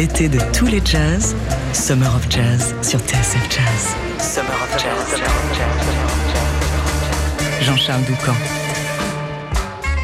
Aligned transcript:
L'été 0.00 0.30
de 0.30 0.38
tous 0.54 0.64
les 0.64 0.80
jazz, 0.82 1.36
Summer 1.74 2.08
of 2.16 2.26
Jazz 2.30 2.74
sur 2.80 2.98
TSF 3.00 3.50
Jazz. 3.50 3.94
Summer 4.18 4.56
of 4.62 4.82
Jazz. 4.82 5.20
Jean-Charles 7.60 8.04
Doucan. 8.04 8.32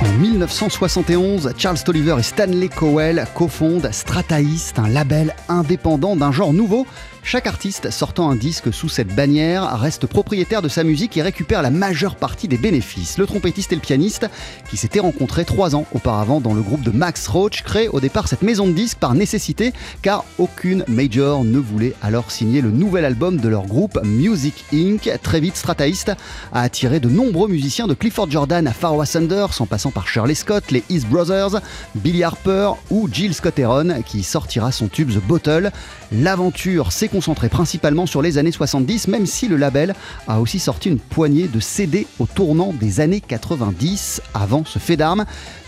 En 0.03 0.13
1971, 0.21 1.55
Charles 1.57 1.79
Tolliver 1.79 2.17
et 2.19 2.23
Stanley 2.23 2.69
Cowell 2.69 3.27
cofondent 3.35 3.89
Strataist, 3.91 4.79
un 4.79 4.89
label 4.89 5.35
indépendant 5.49 6.15
d'un 6.15 6.31
genre 6.31 6.53
nouveau 6.53 6.87
chaque 7.29 7.49
artiste 7.49 7.91
sortant 7.91 8.31
un 8.31 8.37
disque 8.37 8.73
sous 8.73 8.89
cette 8.89 9.13
bannière 9.13 9.81
reste 9.81 10.07
propriétaire 10.07 10.63
de 10.63 10.69
sa 10.69 10.85
musique 10.85 11.17
et 11.17 11.23
récupère 11.23 11.61
la 11.61 11.71
majeure 11.71 12.15
partie 12.15 12.47
des 12.47 12.57
bénéfices. 12.57 13.19
Le 13.19 13.27
trompettiste 13.27 13.73
et 13.73 13.75
le 13.75 13.81
pianiste, 13.81 14.31
qui 14.71 14.77
s'étaient 14.77 15.01
rencontrés 15.01 15.45
trois 15.45 15.75
ans 15.75 15.87
auparavant 15.93 16.41
dans 16.41 16.55
le 16.55 16.63
groupe 16.63 16.83
de 16.83 16.93
Max 16.93 17.27
Roach, 17.27 17.65
créent 17.65 17.89
au 17.89 17.99
départ 17.99 18.29
cette 18.29 18.43
maison 18.43 18.69
de 18.69 18.75
disques 18.75 18.99
par 18.99 19.15
nécessité, 19.15 19.73
car 20.03 20.25
aucune 20.39 20.85
major 20.87 21.43
ne 21.43 21.59
voulait 21.59 21.95
alors 22.01 22.31
signer 22.31 22.61
le 22.61 22.71
nouvel 22.71 23.05
album 23.05 23.39
de 23.39 23.49
leur 23.49 23.67
groupe 23.67 23.99
Music 24.05 24.65
Inc. 24.73 25.11
Très 25.21 25.41
vite, 25.41 25.57
Strataist 25.57 26.13
a 26.53 26.63
attiré 26.63 27.01
de 27.01 27.09
nombreux 27.09 27.49
musiciens 27.49 27.89
de 27.89 27.95
Clifford 27.95 28.31
Jordan 28.31 28.69
à 28.69 28.73
Farwa 28.73 29.05
Sanders, 29.05 29.61
en 29.61 29.67
passant 29.67 29.91
par 29.91 30.07
Shirley 30.07 30.37
Scott, 30.37 30.71
les 30.71 30.85
East 30.91 31.09
Brothers, 31.09 31.61
Billy 31.97 32.23
Harper 32.23 32.71
ou 32.89 33.09
Jill 33.11 33.35
Scott 33.35 33.59
Heron, 33.59 34.01
qui 34.07 34.23
sortira 34.23 34.71
son 34.71 34.87
tube 34.87 35.11
The 35.11 35.27
Bottle. 35.27 35.73
L'aventure 36.13 36.93
s'est 36.93 37.09
concentré 37.17 37.49
principalement 37.49 38.05
sur 38.05 38.21
les 38.21 38.37
années 38.37 38.53
70, 38.53 39.09
même 39.09 39.25
si 39.25 39.49
le 39.49 39.57
label 39.57 39.95
a 40.29 40.39
aussi 40.39 40.59
sorti 40.59 40.91
une 40.91 40.99
poignée 40.99 41.49
de 41.49 41.61
CD 41.61 42.07
au 42.19 42.27
tournant 42.27 42.75
des 42.75 43.01
années 43.01 43.23
90 43.23 44.21
avant 44.35 44.67
ce 44.67 44.79
fait 44.79 44.99
d'armes. 44.99 45.25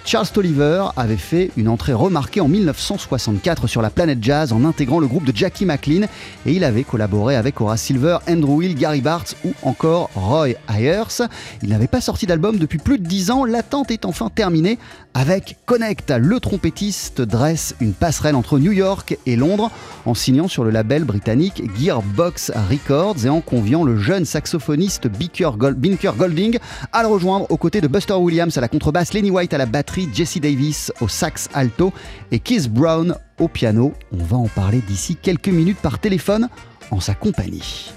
Charles 0.09 0.29
Tolliver 0.29 0.87
avait 0.97 1.19
fait 1.19 1.51
une 1.59 1.69
entrée 1.69 1.93
remarquée 1.93 2.41
en 2.41 2.49
1964 2.49 3.67
sur 3.67 3.83
la 3.83 3.91
planète 3.91 4.21
jazz 4.23 4.55
en 4.55 4.65
intégrant 4.65 5.01
le 5.01 5.07
groupe 5.07 5.25
de 5.25 5.37
Jackie 5.37 5.67
McLean 5.67 6.07
et 6.47 6.53
il 6.55 6.65
avait 6.65 6.83
collaboré 6.83 7.37
avec 7.37 7.61
Horace 7.61 7.83
Silver, 7.83 8.17
Andrew 8.27 8.63
Hill, 8.63 8.75
Gary 8.75 9.03
Bartz 9.03 9.37
ou 9.45 9.53
encore 9.61 10.09
Roy 10.15 10.55
Ayers. 10.75 11.29
Il 11.63 11.69
n'avait 11.69 11.89
pas 11.89 12.01
sorti 12.01 12.25
d'album 12.25 12.57
depuis 12.57 12.79
plus 12.79 12.99
de 12.99 13.07
10 13.07 13.31
ans, 13.31 13.45
l'attente 13.45 13.91
est 13.91 14.07
enfin 14.07 14.31
terminée 14.35 14.79
avec 15.13 15.59
Connect. 15.67 16.11
Le 16.11 16.41
trompettiste 16.41 17.21
dresse 17.21 17.75
une 17.79 17.93
passerelle 17.93 18.35
entre 18.35 18.59
New 18.59 18.73
York 18.73 19.19
et 19.27 19.37
Londres 19.37 19.71
en 20.07 20.15
signant 20.15 20.49
sur 20.49 20.65
le 20.65 20.71
label 20.71 21.05
britannique 21.05 21.63
Gearbox 21.79 22.51
Records 22.71 23.27
et 23.27 23.29
en 23.29 23.43
conviant 23.43 23.85
le 23.85 23.99
jeune 23.99 24.25
saxophoniste 24.25 25.07
Binker 25.07 25.59
Golding 25.59 26.59
à 26.95 27.03
le 27.03 27.09
rejoindre 27.09 27.45
aux 27.51 27.59
côtés 27.59 27.83
de 27.83 27.89
Buster 27.89 28.15
Williams 28.15 28.57
à 28.57 28.63
la 28.63 28.69
contrebasse, 28.69 29.13
Lenny 29.13 29.31
White 29.31 29.53
à 29.53 29.59
la 29.59 29.67
batterie 29.67 29.98
Jesse 30.13 30.39
Davis 30.39 30.93
au 31.01 31.09
sax 31.09 31.49
alto 31.55 31.93
et 32.31 32.39
Keith 32.39 32.69
Brown 32.69 33.17
au 33.39 33.49
piano. 33.49 33.95
On 34.13 34.23
va 34.23 34.37
en 34.37 34.49
parler 34.49 34.83
d'ici 34.87 35.17
quelques 35.17 35.49
minutes 35.49 35.79
par 35.79 35.99
téléphone 35.99 36.49
en 36.91 37.01
sa 37.01 37.15
compagnie. 37.15 37.93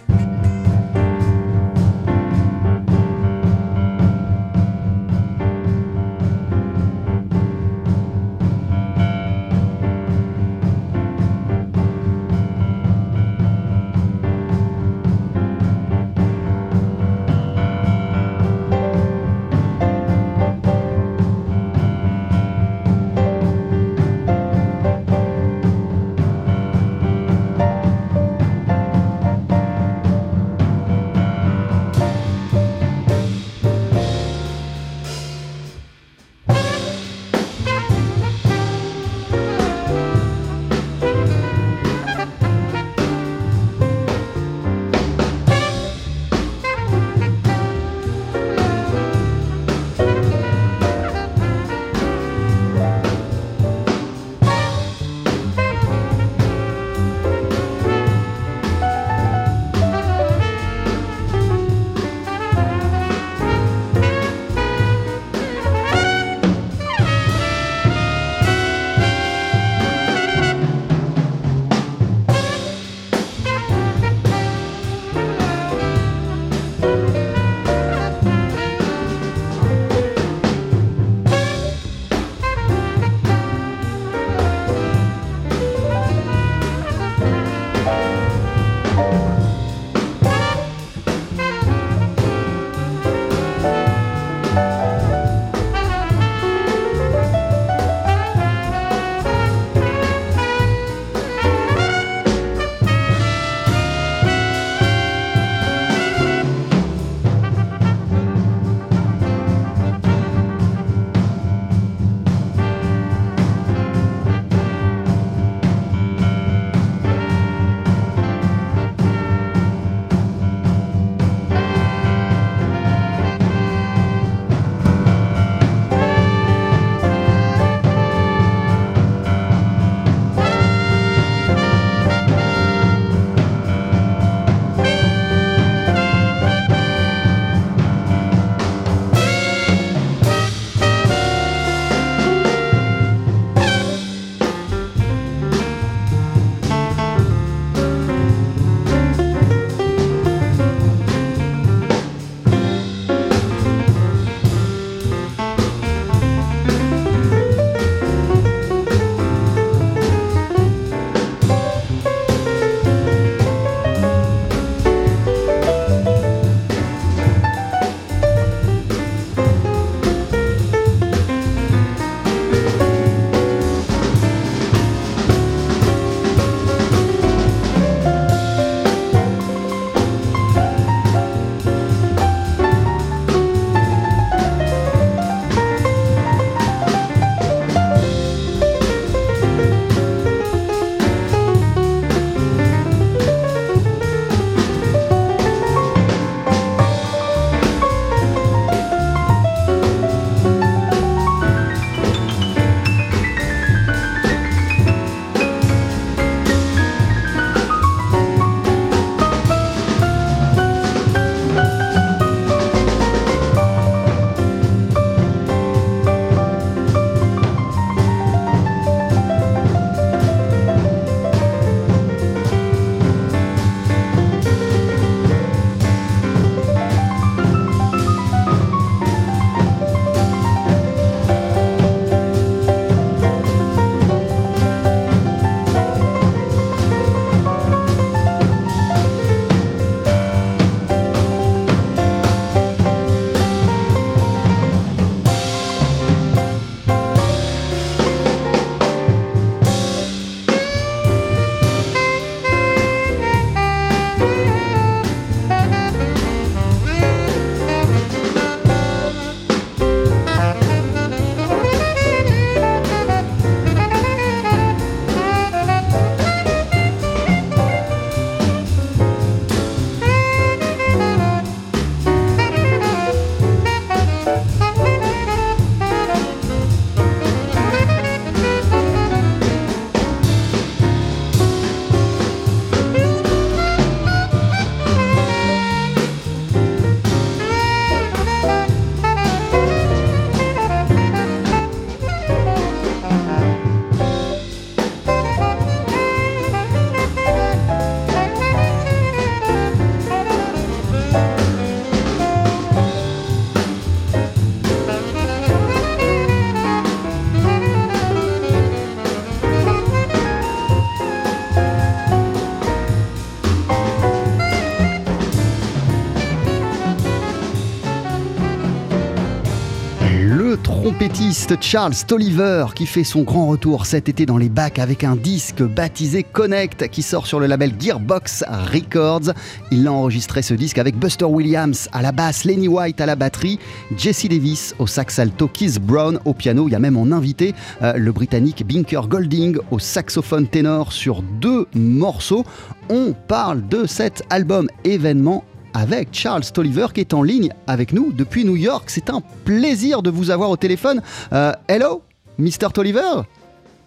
Trompettiste 321.11 321.61
Charles 321.61 321.95
Tolliver 322.07 322.67
qui 322.73 322.85
fait 322.85 323.03
son 323.03 323.23
grand 323.23 323.47
retour 323.47 323.85
cet 323.85 324.07
été 324.07 324.25
dans 324.25 324.37
les 324.37 324.47
bacs 324.47 324.79
avec 324.79 325.03
un 325.03 325.17
disque 325.17 325.61
baptisé 325.61 326.23
Connect 326.23 326.89
qui 326.89 327.01
sort 327.01 327.27
sur 327.27 327.39
le 327.39 327.47
label 327.47 327.73
Gearbox 327.77 328.45
Records. 328.71 329.33
Il 329.71 329.87
a 329.87 329.91
enregistré 329.91 330.41
ce 330.41 330.53
disque 330.53 330.77
avec 330.77 330.97
Buster 330.97 331.25
Williams 331.25 331.89
à 331.91 332.01
la 332.01 332.13
basse, 332.13 332.45
Lenny 332.45 332.69
White 332.69 333.01
à 333.01 333.05
la 333.05 333.15
batterie, 333.15 333.59
Jesse 333.97 334.27
Davis 334.27 334.73
au 334.79 334.87
sax 334.87 335.19
alto, 335.19 335.49
Keith 335.49 335.79
Brown 335.81 336.17
au 336.23 336.33
piano. 336.33 336.69
Il 336.69 336.71
y 336.71 336.75
a 336.75 336.79
même 336.79 336.97
en 336.97 337.11
invité 337.11 337.55
euh, 337.81 337.93
le 337.97 338.11
britannique 338.13 338.65
Binker 338.65 339.07
Golding 339.07 339.57
au 339.69 339.79
saxophone 339.79 340.47
ténor 340.47 340.93
sur 340.93 341.21
deux 341.23 341.67
morceaux. 341.75 342.45
On 342.89 343.13
parle 343.27 343.67
de 343.67 343.85
cet 343.85 344.23
album 344.29 344.69
événement 344.85 345.43
avec 345.73 346.09
Charles 346.11 346.43
Tolliver 346.43 346.87
qui 346.93 347.01
est 347.01 347.13
en 347.13 347.23
ligne 347.23 347.53
avec 347.67 347.93
nous 347.93 348.11
depuis 348.11 348.45
New 348.45 348.55
York. 348.55 348.89
C'est 348.89 349.09
un 349.09 349.21
plaisir 349.45 350.01
de 350.01 350.09
vous 350.09 350.31
avoir 350.31 350.49
au 350.49 350.57
téléphone. 350.57 351.01
Uh, 351.31 351.51
hello, 351.67 352.03
Mr. 352.37 352.71
Tolliver? 352.73 353.23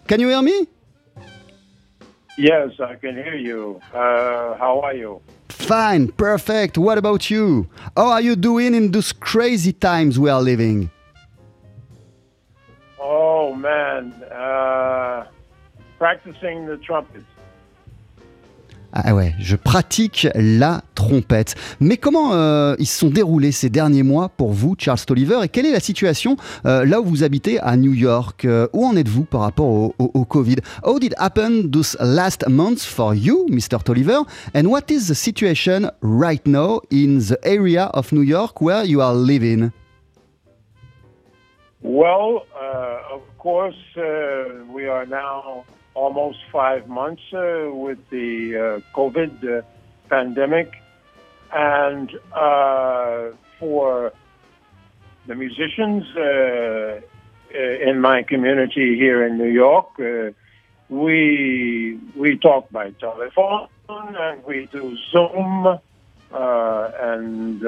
Can 0.07 0.17
you 0.19 0.29
hear 0.29 0.41
me? 0.41 0.67
Yes, 2.37 2.71
I 2.79 2.95
can 3.01 3.15
hear 3.15 3.35
you. 3.35 3.79
Uh, 3.93 4.57
how 4.59 4.81
are 4.83 4.93
you? 4.93 5.21
Fine, 5.49 6.11
perfect. 6.11 6.77
What 6.77 6.97
about 6.97 7.29
you? 7.31 7.67
How 7.95 8.11
are 8.11 8.21
you 8.21 8.35
doing 8.35 8.75
in 8.75 8.91
those 8.91 9.13
crazy 9.13 9.71
times 9.71 10.19
we 10.19 10.29
are 10.29 10.41
living? 10.41 10.89
Oh 12.99 13.53
man, 13.55 14.13
uh, 14.31 15.25
practicing 15.97 16.65
the 16.65 16.77
trumpet. 16.77 17.23
Ah 18.97 19.13
ouais, 19.13 19.33
je 19.39 19.57
pratique 19.57 20.25
la 20.35 20.81
trompette. 20.95 21.55
Mais 21.81 21.97
comment 21.97 22.33
euh, 22.33 22.77
ils 22.79 22.85
se 22.85 22.99
sont 22.99 23.09
déroulés 23.09 23.51
ces 23.51 23.69
derniers 23.69 24.03
mois 24.03 24.29
pour 24.29 24.53
vous, 24.53 24.73
Charles 24.77 24.99
Tolliver, 25.05 25.39
et 25.43 25.49
quelle 25.49 25.65
est 25.65 25.73
la 25.73 25.81
situation 25.81 26.37
euh, 26.65 26.85
là 26.85 27.01
où 27.01 27.03
vous 27.03 27.25
habitez 27.25 27.59
à 27.59 27.75
New 27.75 27.91
York 27.91 28.45
euh, 28.45 28.69
Où 28.71 28.85
en 28.85 28.95
êtes-vous 28.95 29.25
par 29.25 29.41
rapport 29.41 29.91
au, 29.99 30.25
Covid? 30.25 30.55
How 30.85 30.97
did 30.97 31.13
happen 31.17 31.69
those 31.69 31.97
last 31.99 32.47
months 32.47 32.85
for 32.85 33.13
you, 33.13 33.45
Mr. 33.49 33.83
Tolliver? 33.83 34.19
And 34.55 34.67
what 34.67 34.89
is 34.89 35.09
the 35.09 35.13
situation 35.13 35.91
right 36.01 36.45
now 36.47 36.79
in 36.89 37.19
the 37.19 37.37
area 37.43 37.87
of 37.93 38.13
New 38.13 38.23
York 38.23 38.61
where 38.61 38.85
you 38.85 39.01
are 39.01 39.13
living? 39.13 39.71
Well, 41.83 42.45
uh, 42.55 43.13
of 43.13 43.21
course, 43.39 43.75
uh, 43.97 44.63
we 44.73 44.87
are 44.87 45.05
now 45.05 45.65
almost 45.95 46.39
five 46.51 46.87
months 46.87 47.23
uh, 47.33 47.69
with 47.71 47.97
the 48.09 48.55
uh, 48.55 48.95
COVID 48.95 49.59
uh, 49.59 49.61
pandemic. 50.09 50.73
And 51.53 52.11
uh, 52.33 53.29
for 53.59 54.13
the 55.25 55.35
musicians 55.35 56.03
uh, 56.15 57.01
in 57.53 58.01
my 58.01 58.23
community 58.23 58.95
here 58.95 59.25
in 59.25 59.37
New 59.37 59.49
York, 59.49 59.97
we 60.89 61.99
we 62.15 62.37
talk 62.37 62.69
by 62.69 62.91
telephone 62.91 63.69
and 63.89 64.43
we 64.45 64.67
do 64.67 64.97
Zoom 65.11 65.79
and 66.31 67.61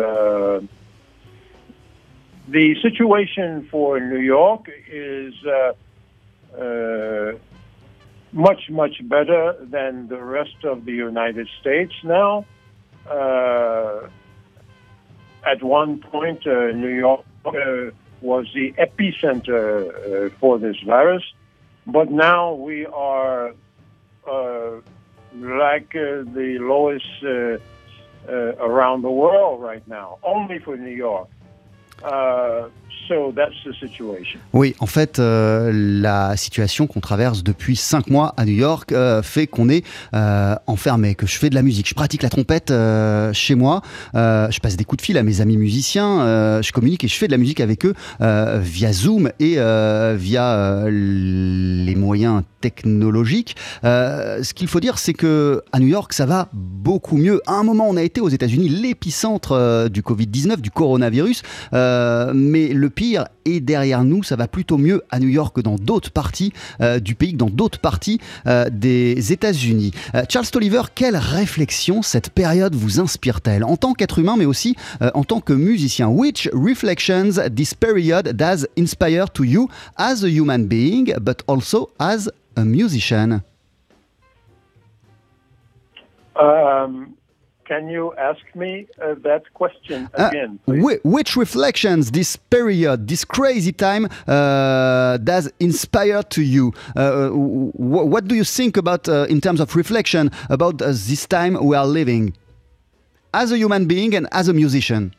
the 2.48 2.82
situation 2.82 3.68
for 3.70 4.00
New 4.00 4.20
York 4.20 4.70
is 4.90 5.34
uh, 5.46 5.74
uh, 6.58 7.34
much, 8.32 8.70
much 8.70 8.96
better 9.08 9.56
than 9.62 10.08
the 10.08 10.22
rest 10.22 10.64
of 10.64 10.86
the 10.86 10.92
United 10.92 11.48
States 11.60 11.94
now. 12.04 12.46
Uh, 13.10 14.08
at 15.46 15.64
one 15.64 16.00
point, 16.00 16.46
uh, 16.46 16.72
New 16.72 16.94
York 16.94 17.26
uh, 17.46 17.52
was 18.22 18.48
the 18.54 18.74
epicenter 18.74 20.28
uh, 20.28 20.30
for 20.40 20.60
this 20.60 20.76
virus, 20.86 21.24
but 21.86 22.12
now 22.12 22.54
we 22.54 22.86
are 22.86 23.54
uh, 24.30 24.72
like 25.36 25.96
uh, 25.96 26.24
the 26.34 26.58
lowest 26.60 27.24
around 28.60 29.04
the 29.04 29.12
world 29.12 29.62
right 29.62 29.88
now, 29.88 30.18
only 30.24 30.60
for 30.60 30.76
New 30.76 30.92
York. 30.92 31.30
Oui, 34.54 34.76
en 34.80 34.86
fait, 34.86 35.20
euh, 35.20 35.72
la 35.74 36.36
situation 36.38 36.88
qu'on 36.88 37.00
traverse 37.00 37.44
depuis 37.44 37.76
5 37.76 38.10
mois 38.10 38.34
à 38.38 38.46
New 38.46 38.54
York 38.54 38.92
euh, 38.92 39.22
fait 39.22 39.48
qu'on 39.48 39.70
est 39.70 39.86
euh, 40.14 40.56
enfermé, 40.68 41.16
que 41.16 41.26
je 41.26 41.38
fais 41.38 41.50
de 41.50 41.56
la 41.56 41.62
musique. 41.62 41.88
Je 41.88 41.96
pratique 41.96 42.24
la 42.24 42.30
trompette 42.30 42.74
chez 43.34 43.56
moi, 43.56 43.82
je 44.14 44.60
passe 44.60 44.78
des 44.78 44.84
coups 44.84 45.02
de 45.02 45.06
fil 45.06 45.18
à 45.18 45.24
mes 45.24 45.42
amis 45.42 45.58
musiciens, 45.58 46.62
je 46.62 46.72
communique 46.72 47.04
et 47.04 47.08
je 47.08 47.16
fais 47.16 47.28
de 47.28 47.32
la 47.32 47.38
musique 47.38 47.60
avec 47.60 47.86
eux 47.86 47.94
via 48.20 48.92
Zoom 48.92 49.32
et 49.40 49.58
via 50.16 50.86
les 50.90 51.96
moyens 51.96 52.44
technologiques. 52.68 53.56
ce 53.84 54.54
qu'il 54.54 54.68
faut 54.68 54.80
dire, 54.80 54.98
c'est 54.98 55.14
que 55.14 55.62
à 55.72 55.80
New 55.80 55.88
York, 55.88 56.14
ça 56.14 56.26
va 56.26 56.50
beaucoup 56.54 57.18
mieux. 57.18 57.42
À 57.46 57.54
un 57.54 57.64
moment, 57.64 57.88
on 57.90 57.98
a 57.98 58.04
été 58.04 58.22
aux 58.22 58.30
États-Unis 58.30 58.70
l'épicentre 58.70 59.90
du 59.90 60.02
Covid-19, 60.02 60.62
du 60.62 60.72
coronavirus, 60.72 61.44
mais 61.72 62.68
le 62.74 62.90
pire 62.90 63.26
est 63.46 63.60
derrière 63.60 64.04
nous. 64.04 64.24
Ça 64.24 64.36
va 64.36 64.48
plutôt 64.48 64.78
mieux 64.78 65.04
à 65.10 65.20
New 65.20 65.30
York 65.30 65.56
que 65.56 65.62
dans 65.62 65.76
d'autres 65.76 66.12
parties 66.12 66.54
euh, 66.82 67.00
du 67.00 67.16
pays, 67.16 67.34
que 67.34 67.38
dans 67.38 67.50
d'autres 67.50 67.80
parties 67.80 68.20
euh, 68.46 68.70
des 68.72 69.32
États-Unis. 69.32 69.92
Euh, 70.16 70.24
Charles 70.30 70.48
Tolliver, 70.48 70.84
quelle 70.94 71.18
réflexion 71.18 72.02
cette 72.02 72.30
période 72.30 72.76
vous 72.76 73.00
inspire-t-elle? 73.00 73.64
En 73.64 73.78
tant 73.78 73.94
qu'être 73.94 74.20
humain, 74.20 74.36
mais 74.38 74.46
aussi 74.46 74.76
en 75.14 75.24
tant 75.24 75.42
que 75.42 75.54
musicien 75.54 76.08
Which 76.08 76.50
reflections 76.54 77.32
this 77.56 77.74
period 77.74 78.36
does 78.36 78.68
inspire 78.78 79.30
to 79.30 79.44
you 79.44 79.70
as 79.98 80.24
a 80.24 80.28
human 80.28 80.66
being, 80.66 81.14
but 81.20 81.44
also 81.48 81.90
as 82.00 82.30
a 82.58 82.66
musician? 82.66 83.44
Um, 86.36 87.18
Can 87.68 87.90
you 87.90 88.16
ask 88.16 88.40
me 88.56 88.88
uh, 89.02 89.16
that 89.24 89.54
question 89.54 90.10
uh, 90.18 90.30
again? 90.30 90.58
Uh, 90.70 90.96
which 91.04 91.36
reflections 91.36 92.12
this 92.12 92.38
period, 92.38 93.10
this 93.10 93.26
crazy 93.26 93.74
time, 93.74 94.08
uh, 94.26 95.18
does 95.18 95.52
inspire 95.60 96.24
to 96.24 96.42
you? 96.42 96.74
Uh, 96.96 97.00
uh, 97.00 97.30
what 97.32 98.26
do 98.30 98.36
you 98.36 98.46
think 98.46 98.78
about, 98.78 99.10
in 99.10 99.42
terms 99.42 99.60
of 99.60 99.76
reflection, 99.76 100.32
about 100.50 100.78
this 100.78 101.26
time 101.26 101.62
we 101.62 101.76
are 101.76 101.86
living, 101.86 102.34
as 103.34 103.52
a 103.52 103.58
human 103.58 103.86
being 103.86 104.16
and 104.16 104.30
as 104.32 104.48
a 104.48 104.54
musician? 104.54 105.14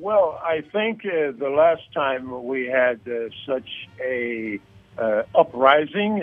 well, 0.00 0.40
I 0.44 0.62
think 0.72 1.02
the 1.02 1.52
last 1.62 1.82
time 1.92 2.44
we 2.44 2.66
had 2.66 3.00
such 3.46 3.70
a 4.00 4.60
uprising 5.34 6.22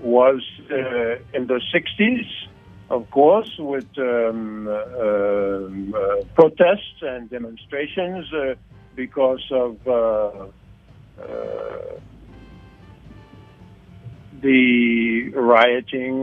was 0.00 0.42
uh, 0.70 1.16
in 1.34 1.46
the 1.46 1.60
60s, 1.74 2.28
of 2.90 3.10
course, 3.10 3.50
with 3.58 3.86
um, 3.98 4.68
uh, 4.68 4.72
uh, 4.72 6.24
protests 6.34 7.02
and 7.02 7.28
demonstrations 7.30 8.32
uh, 8.32 8.54
because 8.94 9.44
of 9.50 9.76
uh, 9.86 10.46
uh, 11.20 12.00
the 14.40 15.30
rioting 15.34 16.22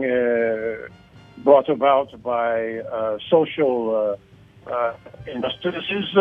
brought 1.38 1.68
about 1.68 2.22
by 2.22 2.80
social 3.28 4.16
injustices 5.26 6.14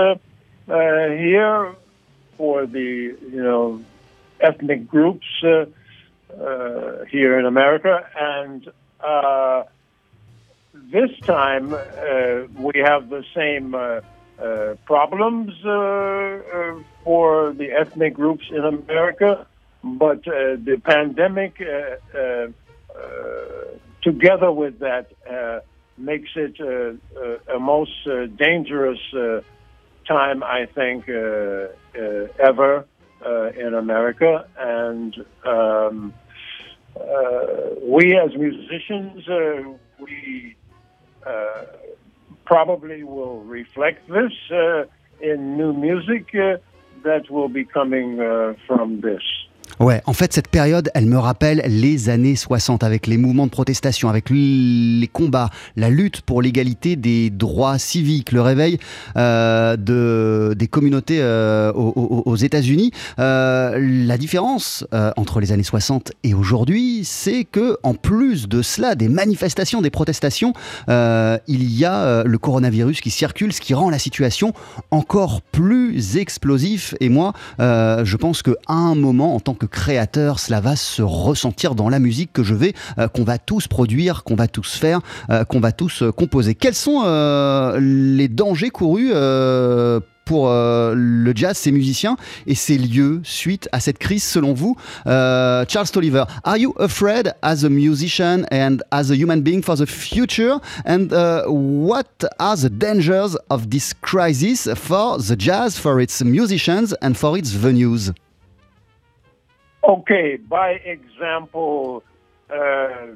here 0.68 1.75
for 2.37 2.65
the 2.65 3.15
you 3.31 3.43
know 3.43 3.81
ethnic 4.39 4.87
groups 4.87 5.25
uh, 5.43 5.65
here 7.09 7.39
in 7.39 7.45
America, 7.45 8.07
and 8.19 8.71
uh, 8.99 9.63
this 10.73 11.11
time 11.21 11.73
uh, 11.73 11.79
we 12.57 12.79
have 12.83 13.09
the 13.09 13.23
same 13.35 13.75
uh, 13.75 14.01
uh, 14.41 14.75
problems 14.85 15.51
uh, 15.65 16.81
for 17.03 17.53
the 17.53 17.69
ethnic 17.71 18.13
groups 18.15 18.45
in 18.49 18.63
America, 18.63 19.45
but 19.83 20.23
the 20.23 20.81
pandemic, 20.83 21.57
together 24.01 24.51
with 24.51 24.79
that, 24.79 25.11
makes 25.97 26.29
it 26.35 26.59
a 26.59 27.59
most 27.59 28.07
dangerous 28.37 28.99
time, 30.07 30.43
I 30.43 30.65
think, 30.65 31.07
ever 31.07 32.86
in 33.57 33.74
America, 33.74 34.45
and 34.57 35.15
um, 35.45 36.13
uh, 37.00 37.75
we 37.81 38.17
as 38.17 38.36
musicians, 38.38 39.27
uh, 39.27 39.63
we 40.00 40.55
uh, 41.25 41.65
probably 42.45 43.03
will 43.03 43.39
reflect 43.41 44.07
this 44.10 44.33
in 45.22 45.57
new 45.57 45.74
music 45.74 46.31
that 47.03 47.29
will 47.29 47.50
be 47.50 47.65
coming 47.65 48.17
from 48.67 49.01
this. 49.01 49.24
Ouais, 49.83 50.01
en 50.05 50.13
fait, 50.13 50.31
cette 50.31 50.47
période, 50.47 50.89
elle 50.93 51.07
me 51.07 51.17
rappelle 51.17 51.61
les 51.67 52.07
années 52.07 52.37
60 52.37 52.85
avec 52.85 53.05
les 53.05 53.17
mouvements 53.17 53.47
de 53.47 53.51
protestation, 53.51 54.07
avec 54.07 54.29
les 54.29 55.09
combats, 55.11 55.49
la 55.75 55.89
lutte 55.89 56.21
pour 56.21 56.41
l'égalité 56.41 56.95
des 56.95 57.29
droits 57.29 57.77
civiques, 57.77 58.31
le 58.31 58.39
réveil 58.39 58.79
euh, 59.17 59.75
de, 59.75 60.53
des 60.57 60.69
communautés 60.69 61.17
euh, 61.19 61.73
aux, 61.73 62.35
États-Unis. 62.37 62.91
Euh, 63.19 63.77
la 63.77 64.17
différence 64.17 64.85
entre 65.17 65.41
les 65.41 65.51
années 65.51 65.63
60 65.63 66.13
et 66.23 66.33
aujourd'hui, 66.33 67.01
c'est 67.03 67.43
que 67.43 67.77
en 67.83 67.93
plus 67.93 68.47
de 68.47 68.61
cela, 68.61 68.95
des 68.95 69.09
manifestations, 69.09 69.81
des 69.81 69.89
protestations, 69.89 70.53
il 70.87 71.73
y 71.73 71.83
a 71.83 72.23
le 72.23 72.37
coronavirus 72.37 73.01
qui 73.01 73.09
circule, 73.09 73.51
ce 73.51 73.59
qui 73.59 73.73
rend 73.73 73.89
la 73.89 73.99
situation 73.99 74.53
encore 74.91 75.41
plus 75.41 76.15
explosive. 76.15 76.95
Et 77.01 77.09
moi, 77.09 77.33
je 77.59 78.15
pense 78.15 78.43
qu'à 78.43 78.53
un 78.69 78.95
moment, 78.95 79.35
en 79.35 79.41
tant 79.41 79.55
que 79.55 79.73
créateur, 79.74 80.39
cela 80.39 80.62
va 80.62 80.77
se 80.77 81.01
ressentir 81.01 81.75
dans 81.75 81.89
la 81.89 82.00
musique 82.00 82.32
que 82.32 82.44
je 82.44 82.53
vais, 82.53 82.74
euh, 83.00 83.10
qu'on 83.10 83.24
va 83.24 83.38
tous 83.38 83.68
produire, 83.68 84.24
qu'on 84.24 84.36
va 84.36 84.48
tous 84.48 84.75
faire, 84.75 85.01
euh, 85.30 85.44
qu'on 85.44 85.60
va 85.60 85.72
tous 85.74 86.03
euh, 86.03 86.12
composer. 86.12 86.56
Quels 86.56 86.75
sont 86.75 87.03
les 87.80 88.27
dangers 88.27 88.70
courus 88.70 89.12
pour 90.25 90.50
le 90.50 91.34
jazz, 91.36 91.58
ses 91.58 91.72
musiciens 91.72 92.15
et 92.46 92.56
ses 92.56 92.77
lieux 92.77 93.22
suite 93.24 93.68
à 93.72 93.80
cette 93.80 93.98
crise 93.98 94.24
selon 94.24 94.53
vous 94.53 94.77
Charles 95.06 95.89
Tolliver, 95.92 96.25
are 96.44 96.58
you 96.58 96.74
afraid 96.77 97.34
as 97.42 97.65
a 97.65 97.70
musician 97.70 98.46
and 98.51 98.77
as 98.92 99.12
a 99.12 99.15
human 99.15 99.42
being 99.42 99.63
for 99.63 99.75
the 99.75 99.88
future? 99.88 100.60
And 100.86 101.10
what 101.48 102.25
are 102.38 102.56
the 102.56 102.70
dangers 102.70 103.36
of 103.50 103.70
this 103.70 103.94
crisis 103.94 104.70
for 104.75 105.18
the 105.18 105.36
jazz, 105.38 105.77
for 105.77 106.00
its 106.00 106.24
musicians 106.24 106.96
and 107.01 107.15
for 107.15 107.38
its 107.38 107.51
venues? 107.51 108.13
Okay, 109.83 110.37
by 110.37 110.71
example, 110.71 112.03
uh, 112.49 113.07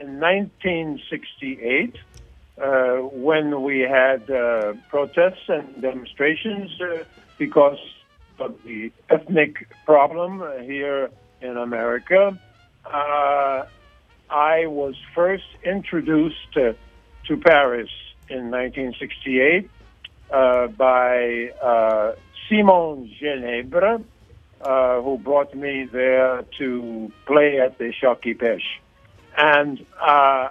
in 0.00 0.18
1968, 0.18 1.94
uh, 2.60 2.96
when 2.96 3.62
we 3.62 3.80
had 3.80 4.28
uh, 4.28 4.72
protests 4.88 5.48
and 5.48 5.80
demonstrations 5.80 6.70
uh, 6.80 7.04
because 7.38 7.78
of 8.40 8.56
the 8.64 8.90
ethnic 9.08 9.68
problem 9.86 10.42
here 10.62 11.10
in 11.40 11.56
America, 11.56 12.36
uh, 12.86 13.64
I 14.30 14.66
was 14.66 14.96
first 15.14 15.46
introduced 15.62 16.54
to 16.54 17.36
Paris 17.36 17.90
in 18.28 18.50
1968 18.50 19.70
uh, 20.32 20.66
by 20.68 21.50
Simon 22.48 23.08
Genebre 23.20 24.02
uh, 24.64 25.02
who 25.02 25.18
brought 25.18 25.54
me 25.54 25.84
there 25.84 26.42
to 26.58 27.12
play 27.26 27.60
at 27.60 27.78
the 27.78 27.92
Shocky 27.92 28.34
Pesh. 28.34 28.62
And 29.36 29.84
uh, 30.00 30.48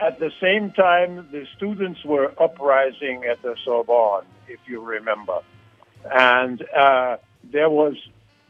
at 0.00 0.18
the 0.18 0.32
same 0.40 0.72
time, 0.72 1.28
the 1.30 1.46
students 1.56 2.04
were 2.04 2.32
uprising 2.42 3.24
at 3.24 3.40
the 3.42 3.56
Sorbonne, 3.64 4.26
if 4.48 4.58
you 4.66 4.80
remember. 4.80 5.40
And 6.10 6.62
uh, 6.76 7.16
there 7.44 7.70
was 7.70 7.94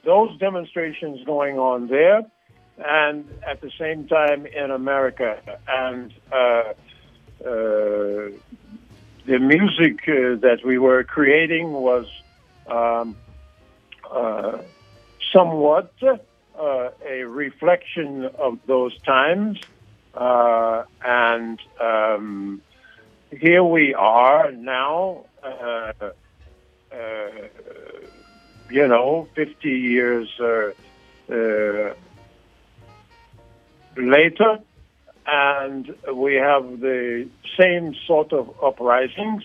those 0.04 0.36
demonstrations 0.38 1.24
going 1.26 1.58
on 1.58 1.88
there, 1.88 2.22
and 2.78 3.28
at 3.46 3.60
the 3.60 3.70
same 3.78 4.06
time 4.08 4.46
in 4.46 4.70
America. 4.70 5.40
And 5.68 6.12
uh, 6.32 6.36
uh, 6.36 6.72
the 9.26 9.38
music 9.40 10.06
that 10.06 10.60
we 10.64 10.78
were 10.78 11.04
creating 11.04 11.72
was 11.72 12.06
um, 12.68 13.16
uh, 14.10 14.58
somewhat 15.32 15.92
uh, 16.02 16.88
a 17.06 17.24
reflection 17.24 18.24
of 18.38 18.58
those 18.66 18.98
times. 19.02 19.58
Uh, 20.14 20.84
and 21.04 21.60
um, 21.80 22.62
here 23.30 23.62
we 23.62 23.94
are 23.94 24.50
now, 24.52 25.24
uh, 25.42 25.92
uh, 26.00 27.28
you 28.70 28.88
know, 28.88 29.28
50 29.34 29.68
years 29.68 30.28
later, 33.96 34.58
and 35.26 35.94
we 36.14 36.34
have 36.34 36.80
the 36.80 37.28
same 37.58 37.94
sort 38.06 38.32
of 38.32 38.48
uprisings 38.62 39.42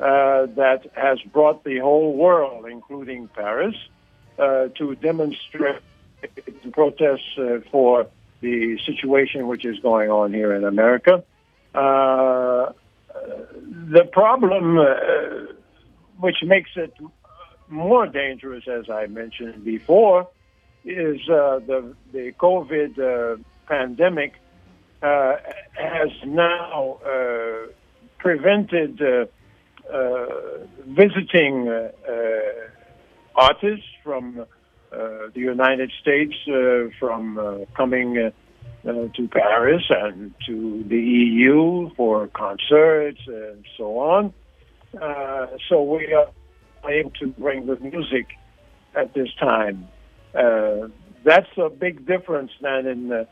uh, 0.00 0.46
that 0.56 0.86
has 0.96 1.20
brought 1.30 1.62
the 1.62 1.78
whole 1.78 2.14
world, 2.14 2.64
including 2.66 3.28
Paris, 3.28 3.74
uh, 4.38 4.68
to 4.68 4.94
demonstrate 4.94 5.82
and 6.22 6.72
protest 6.72 7.22
uh, 7.36 7.58
for 7.70 8.06
the 8.40 8.78
situation 8.86 9.46
which 9.46 9.66
is 9.66 9.78
going 9.80 10.08
on 10.08 10.32
here 10.32 10.54
in 10.54 10.64
America. 10.64 11.22
Uh, 11.74 12.72
the 13.92 14.08
problem, 14.10 14.78
which 16.18 16.42
makes 16.44 16.70
it 16.76 16.94
more 17.68 18.06
dangerous, 18.06 18.66
as 18.66 18.88
I 18.88 19.06
mentioned 19.06 19.64
before, 19.64 20.28
is 20.86 21.20
the 21.26 21.94
the 22.12 22.32
COVID 22.38 23.42
pandemic 23.66 24.32
has 25.02 26.10
now 26.24 26.98
prevented 28.16 29.28
Uh, 29.92 30.66
visiting 30.86 31.68
uh, 31.68 31.90
uh, 32.08 32.12
artists 33.34 33.86
from 34.04 34.38
uh, 34.38 34.46
the 35.34 35.40
United 35.40 35.90
States 36.00 36.34
uh, 36.46 36.84
from 36.98 37.66
coming 37.76 38.32
to 38.84 39.28
Paris 39.32 39.82
and 39.90 40.32
to 40.46 40.84
the 40.88 40.96
EU 40.96 41.90
for 41.96 42.28
concerts 42.28 43.20
and 43.26 43.64
so 43.76 43.98
on. 43.98 44.32
so 45.68 45.82
we 45.82 46.12
are 46.12 46.30
able 46.88 47.10
to 47.10 47.26
bring 47.28 47.66
the 47.66 47.76
music 47.80 48.26
at 48.94 49.12
this 49.14 49.28
time. 49.40 49.88
Uh, 50.34 50.88
that's 51.24 51.50
a 51.56 51.68
big 51.68 52.06
difference 52.06 52.52
than 52.60 52.86
in 52.86 53.08
the, 53.08 53.26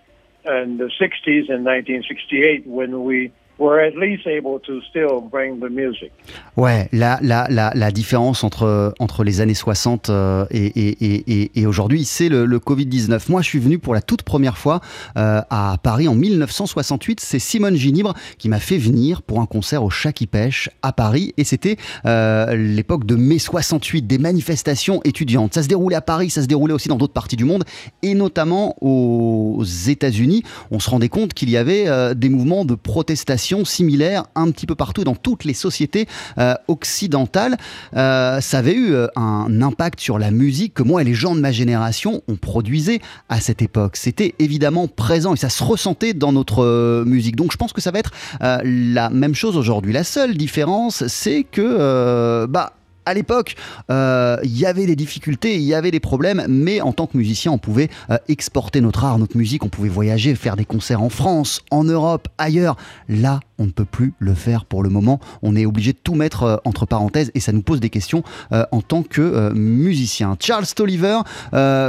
in 0.45 0.79
the 0.79 0.91
60s 1.01 1.49
in 1.49 1.63
1968 1.65 2.67
when 2.67 3.05
we 3.05 3.33
were 3.59 3.81
at 3.81 3.95
least 3.97 4.27
able 4.27 4.61
to 4.61 4.81
still 4.83 5.21
bring 5.21 5.59
the 5.61 5.71
music. 5.71 6.13
Ouais, 6.57 6.89
la, 6.93 7.19
la, 7.23 7.47
la, 7.49 7.91
différence 7.91 8.45
entre, 8.45 8.95
entre 8.99 9.25
les 9.25 9.41
années 9.41 9.55
60 9.55 10.11
euh, 10.11 10.47
et, 10.51 10.67
et, 10.67 11.61
et, 11.61 11.67
aujourd'hui, 11.67 12.05
c'est 12.05 12.29
le, 12.29 12.47
le 12.47 12.59
Covid-19. 12.59 13.31
Moi, 13.31 13.43
je 13.43 13.49
suis 13.49 13.59
venu 13.59 13.79
pour 13.79 13.95
la 13.95 14.03
toute 14.03 14.23
première 14.23 14.59
fois 14.59 14.81
euh, 15.17 15.41
à 15.51 15.77
Paris 15.83 16.09
en 16.09 16.15
1968. 16.15 17.21
C'est 17.21 17.39
Simone 17.39 17.77
Ginibre 17.77 18.15
qui 18.39 18.49
m'a 18.49 18.61
fait 18.61 18.79
venir 18.79 19.23
pour 19.23 19.41
un 19.41 19.47
concert 19.47 19.83
au 19.83 19.91
Chat 19.91 20.13
qui 20.13 20.27
pêche 20.27 20.71
à 20.83 20.93
Paris. 20.93 21.35
Et 21.37 21.45
c'était 21.45 21.77
euh, 22.07 22.55
l'époque 22.57 23.05
de 23.07 23.17
mai 23.17 23.39
68, 23.39 24.07
des 24.07 24.19
manifestations 24.19 25.01
étudiantes. 25.05 25.55
Ça 25.55 25.63
se 25.63 25.69
déroulait 25.69 25.97
à 25.97 26.01
Paris, 26.01 26.31
ça 26.31 26.43
se 26.43 26.47
déroulait 26.47 26.75
aussi 26.75 26.89
dans 26.89 26.97
d'autres 26.97 27.13
parties 27.13 27.37
du 27.37 27.45
monde, 27.45 27.65
et 28.03 28.15
notamment 28.15 28.77
aux 28.81 29.65
États-Unis. 29.65 30.43
On 30.71 30.79
se 30.79 30.91
rendait 30.91 31.09
compte 31.09 31.35
qu'il 31.35 31.51
y 31.51 31.57
avait 31.57 32.15
des 32.15 32.29
mouvements 32.29 32.65
de 32.65 32.75
protestation 32.75 33.48
similaires 33.65 34.25
un 34.35 34.51
petit 34.51 34.67
peu 34.67 34.75
partout 34.75 35.05
dans 35.05 35.15
toutes 35.15 35.45
les 35.45 35.55
sociétés 35.55 36.07
euh, 36.39 36.55
occidentales. 36.69 37.57
Euh, 37.97 38.41
ça 38.41 38.59
avait 38.59 38.75
eu 38.75 38.93
euh, 38.93 39.07
un 39.17 39.63
impact 39.63 40.01
sur 40.01 40.19
la 40.19 40.31
musique 40.31 40.75
que 40.75 40.83
moi 40.83 41.03
et 41.03 41.05
les 41.05 41.15
gens 41.15 41.35
de 41.35 41.41
ma 41.41 41.53
génération 41.53 42.23
ont 42.29 42.37
produisé 42.37 43.01
à 43.29 43.41
cette 43.41 43.63
époque. 43.63 43.97
C'était 43.97 44.35
évidemment 44.39 44.89
présent 44.89 45.35
et 45.35 45.37
ça 45.37 45.49
se 45.49 45.63
ressentait 45.63 46.15
dans 46.15 46.33
notre 46.33 47.05
musique. 47.05 47.37
Donc 47.37 47.53
je 47.53 47.57
pense 47.57 47.73
que 47.73 47.81
ça 47.81 47.91
va 47.91 47.99
être 47.99 48.13
la 48.41 49.11
même 49.11 49.35
chose 49.35 49.57
aujourd'hui. 49.57 49.93
La 49.93 50.05
seule 50.05 50.37
différence, 50.37 51.07
c'est 51.07 51.45
que 51.45 52.47
bah 52.47 52.78
à 53.09 53.15
l'époque, 53.15 53.57
il 53.89 54.59
y 54.59 54.67
avait 54.67 54.87
des 54.87 54.97
difficultés, 54.97 55.57
il 55.57 55.63
y 55.63 55.75
avait 55.75 55.91
des 55.91 56.01
problèmes, 56.01 56.45
mais 56.49 56.81
en 56.81 56.93
tant 56.93 57.07
que 57.07 57.17
musicien, 57.17 57.53
on 57.53 57.59
pouvait 57.59 57.89
exporter 58.29 58.81
notre 58.81 59.05
art, 59.05 59.19
notre 59.19 59.37
musique, 59.37 59.65
on 59.65 59.69
pouvait 59.69 59.89
voyager, 59.89 60.35
faire 60.35 60.57
des 60.57 60.65
concerts 60.65 61.03
en 61.03 61.09
France, 61.09 61.63
en 61.71 61.85
Europe, 61.85 62.29
ailleurs. 62.39 62.77
Là, 63.09 63.41
on 63.59 63.67
ne 63.67 63.71
peut 63.71 63.85
plus 63.85 64.15
le 64.19 64.35
faire 64.35 64.65
pour 64.65 64.83
le 64.83 64.89
moment. 64.89 65.21
On 65.43 65.57
est 65.57 65.67
obligé 65.67 65.93
de 65.93 65.99
tout 65.99 66.15
mettre 66.15 66.43
euh, 66.45 66.57
entre 66.65 66.87
parenthèses 66.87 67.31
et 67.35 67.41
ça 67.41 67.53
nous 67.53 67.63
pose 67.63 67.81
des 67.81 67.91
questions 67.91 68.23
euh, 68.53 68.65
en 68.73 68.83
tant 68.83 69.03
que 69.03 69.21
euh, 69.21 69.53
musicien. 69.53 70.37
Charles 70.41 70.67
Tolliver, 70.67 71.21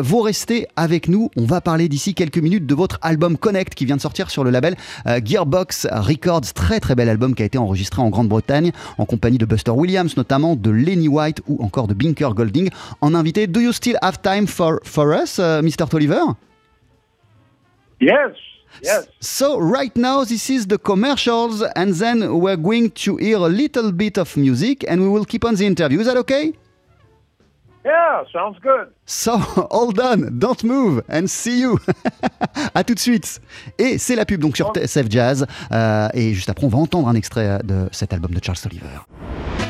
vous 0.01 0.21
restez 0.21 0.67
avec 0.75 1.07
nous. 1.07 1.29
On 1.38 1.45
va 1.45 1.61
parler 1.61 1.89
d'ici 1.89 2.13
quelques 2.13 2.38
minutes 2.38 2.65
de 2.65 2.73
votre 2.73 2.97
album 3.01 3.38
Connect 3.38 3.75
qui 3.75 3.85
vient 3.85 3.95
de 3.95 4.01
sortir 4.01 4.29
sur 4.29 4.43
le 4.43 4.49
label 4.49 4.75
Gearbox 5.05 5.88
Records. 5.91 6.53
Très 6.53 6.79
très 6.79 6.95
bel 6.95 7.09
album 7.09 7.35
qui 7.35 7.43
a 7.43 7.45
été 7.45 7.57
enregistré 7.57 8.01
en 8.01 8.09
Grande-Bretagne 8.09 8.71
en 8.97 9.05
compagnie 9.05 9.38
de 9.38 9.45
Buster 9.45 9.71
Williams 9.71 10.15
notamment, 10.17 10.55
de 10.55 10.69
Lenny 10.69 11.07
White 11.07 11.41
ou 11.47 11.63
encore 11.63 11.88
de 11.88 11.93
Binker 11.93 12.33
Golding. 12.33 12.69
En 13.01 13.13
invité, 13.13 13.47
do 13.47 13.59
you 13.59 13.71
still 13.71 13.97
have 14.01 14.21
time 14.21 14.47
for, 14.47 14.79
for 14.83 15.13
us, 15.13 15.39
Mr. 15.39 15.88
Tolliver? 15.89 16.21
Yes. 18.01 18.35
Yes. 18.81 19.07
So 19.19 19.57
right 19.59 19.95
now 19.95 20.23
this 20.23 20.49
is 20.49 20.67
the 20.67 20.77
commercials 20.77 21.61
and 21.75 21.93
then 21.93 22.39
we're 22.39 22.57
going 22.57 22.91
to 22.91 23.17
hear 23.17 23.38
a 23.38 23.49
little 23.49 23.91
bit 23.91 24.17
of 24.17 24.35
music 24.38 24.85
and 24.88 25.01
we 25.01 25.09
will 25.09 25.25
keep 25.25 25.45
on 25.45 25.55
the 25.55 25.65
interview. 25.65 25.99
Is 25.99 26.07
that 26.07 26.17
okay? 26.17 26.53
Yeah. 27.85 28.23
Sounds 28.31 28.59
good. 28.61 28.89
So, 29.05 29.41
all 29.71 29.91
done, 29.91 30.38
don't 30.38 30.63
move 30.63 31.01
and 31.09 31.27
see 31.27 31.61
you. 31.61 31.79
à 32.75 32.83
tout 32.83 32.93
de 32.93 32.99
suite. 32.99 33.41
Et 33.77 33.97
c'est 33.97 34.15
la 34.15 34.25
pub 34.25 34.41
donc 34.41 34.55
sur 34.55 34.71
TSF 34.73 35.07
Jazz. 35.09 35.47
Euh, 35.71 36.09
et 36.13 36.33
juste 36.33 36.49
après, 36.49 36.65
on 36.65 36.69
va 36.69 36.77
entendre 36.77 37.07
un 37.07 37.15
extrait 37.15 37.59
de 37.63 37.88
cet 37.91 38.13
album 38.13 38.31
de 38.31 38.43
Charles 38.43 38.59
Oliver. 38.65 39.68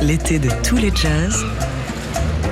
L'été 0.00 0.38
de 0.38 0.48
tous 0.62 0.76
les 0.76 0.92
jazz, 0.94 1.44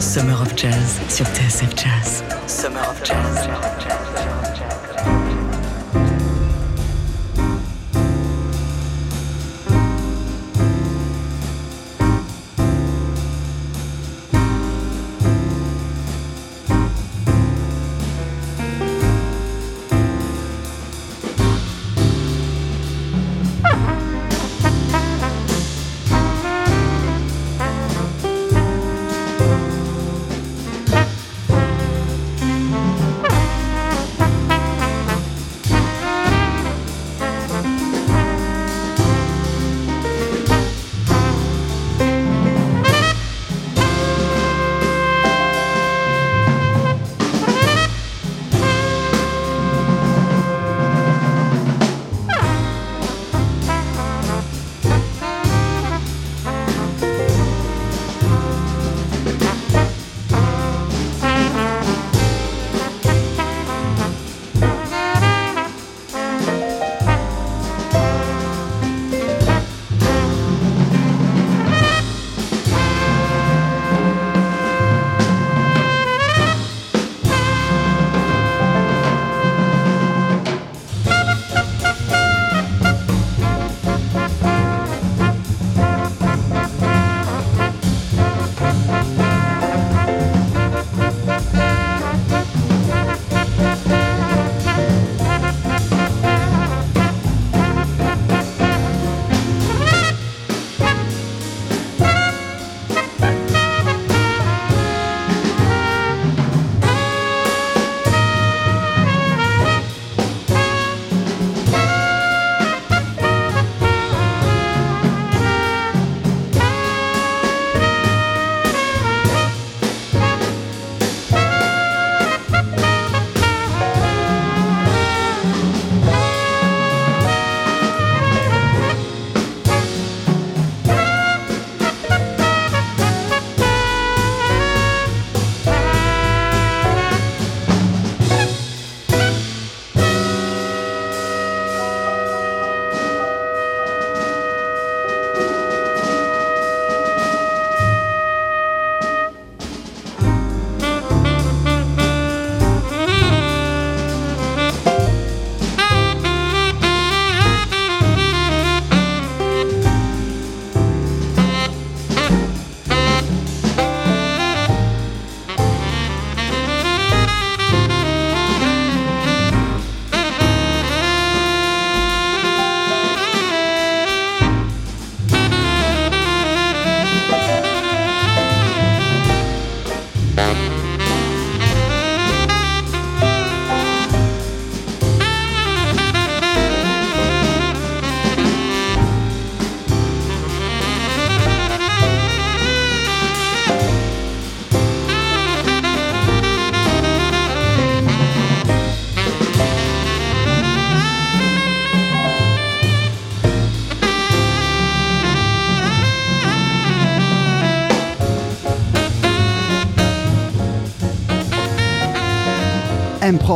Summer 0.00 0.40
of 0.42 0.56
Jazz 0.56 1.00
sur 1.09 1.24
TSF 1.26 1.70
Jazz. 1.76 2.24
Summer 2.46 2.82
of 2.90 3.00
Jazz. 3.04 4.45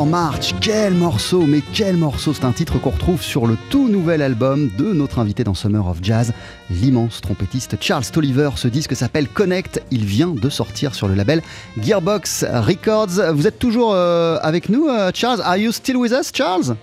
Emperor 0.01 0.07
March, 0.07 0.55
quel 0.63 0.95
morceau, 0.95 1.43
mais 1.43 1.61
quel 1.75 1.99
morceau 1.99 2.33
C'est 2.33 2.47
un 2.47 2.53
titre 2.53 2.79
qu'on 2.79 2.89
retrouve 2.89 3.21
sur 3.21 3.47
le 3.47 3.59
tout 3.69 3.89
nouvel 3.89 4.23
album 4.23 4.71
de 4.79 4.95
notre 4.95 5.19
invité 5.19 5.45
dans 5.45 5.53
Summer 5.53 5.87
of 5.87 5.99
Jazz, 6.01 6.33
l'immense 6.71 7.21
trompettiste 7.21 7.77
Charles 7.83 8.07
Tolliver. 8.07 8.51
Ce 8.57 8.67
disque 8.67 8.97
s'appelle 8.97 9.29
Connect, 9.29 9.83
il 9.91 10.07
vient 10.07 10.31
de 10.31 10.49
sortir 10.49 10.95
sur 10.95 11.07
le 11.07 11.15
label 11.15 11.43
Gearbox 11.79 12.47
Records. 12.51 13.35
Vous 13.35 13.47
êtes 13.47 13.59
toujours 13.59 13.93
euh, 13.93 14.39
avec 14.41 14.71
nous, 14.71 14.89
euh, 14.89 15.11
Charles? 15.13 15.43
Are 15.43 15.59
you 15.59 15.71
still 15.71 15.99
with 15.99 16.13
us, 16.13 16.33
Charles? 16.35 16.77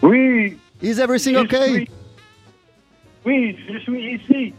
Oui. 0.00 0.56
Is 0.82 1.00
everything 1.00 1.36
okay? 1.36 1.86
Oui, 3.26 3.56
je 3.70 3.78
suis 3.80 4.14
ici. 4.14 4.54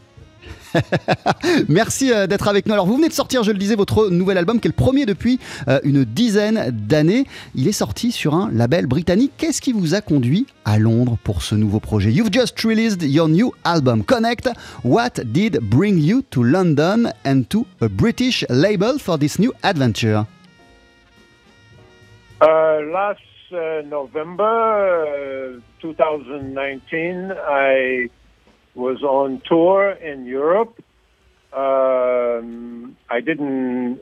Merci 1.69 2.11
euh, 2.11 2.27
d'être 2.27 2.47
avec 2.47 2.65
nous. 2.65 2.73
Alors, 2.73 2.85
vous 2.85 2.95
venez 2.95 3.07
de 3.07 3.13
sortir, 3.13 3.43
je 3.43 3.51
le 3.51 3.57
disais, 3.57 3.75
votre 3.75 4.09
nouvel 4.09 4.37
album, 4.37 4.59
qui 4.59 4.67
est 4.67 4.69
le 4.69 4.75
premier 4.75 5.05
depuis 5.05 5.39
euh, 5.67 5.79
une 5.83 6.03
dizaine 6.03 6.71
d'années. 6.71 7.25
Il 7.55 7.67
est 7.67 7.73
sorti 7.73 8.11
sur 8.11 8.33
un 8.33 8.49
label 8.51 8.85
britannique. 8.85 9.33
Qu'est-ce 9.37 9.61
qui 9.61 9.71
vous 9.71 9.95
a 9.95 10.01
conduit 10.01 10.45
à 10.65 10.79
Londres 10.79 11.17
pour 11.23 11.41
ce 11.41 11.55
nouveau 11.55 11.79
projet? 11.79 12.11
You've 12.11 12.31
just 12.31 12.59
released 12.61 13.03
your 13.03 13.27
new 13.27 13.53
album, 13.63 14.03
Connect. 14.03 14.49
What 14.83 15.21
did 15.25 15.59
bring 15.61 15.99
you 15.99 16.21
to 16.31 16.43
London 16.43 17.11
and 17.25 17.43
to 17.49 17.65
a 17.81 17.87
British 17.87 18.45
label 18.49 18.99
for 18.99 19.17
this 19.17 19.39
new 19.39 19.53
adventure? 19.63 20.25
Uh, 22.41 22.81
last 22.91 23.21
uh, 23.53 23.81
November 23.87 25.61
2019, 25.81 27.31
uh, 27.31 27.35
I 27.47 28.09
was 28.75 29.01
on 29.03 29.41
tour 29.45 29.91
in 29.91 30.25
Europe. 30.25 30.83
Um, 31.53 32.97
I 33.09 33.21
didn't 33.21 34.01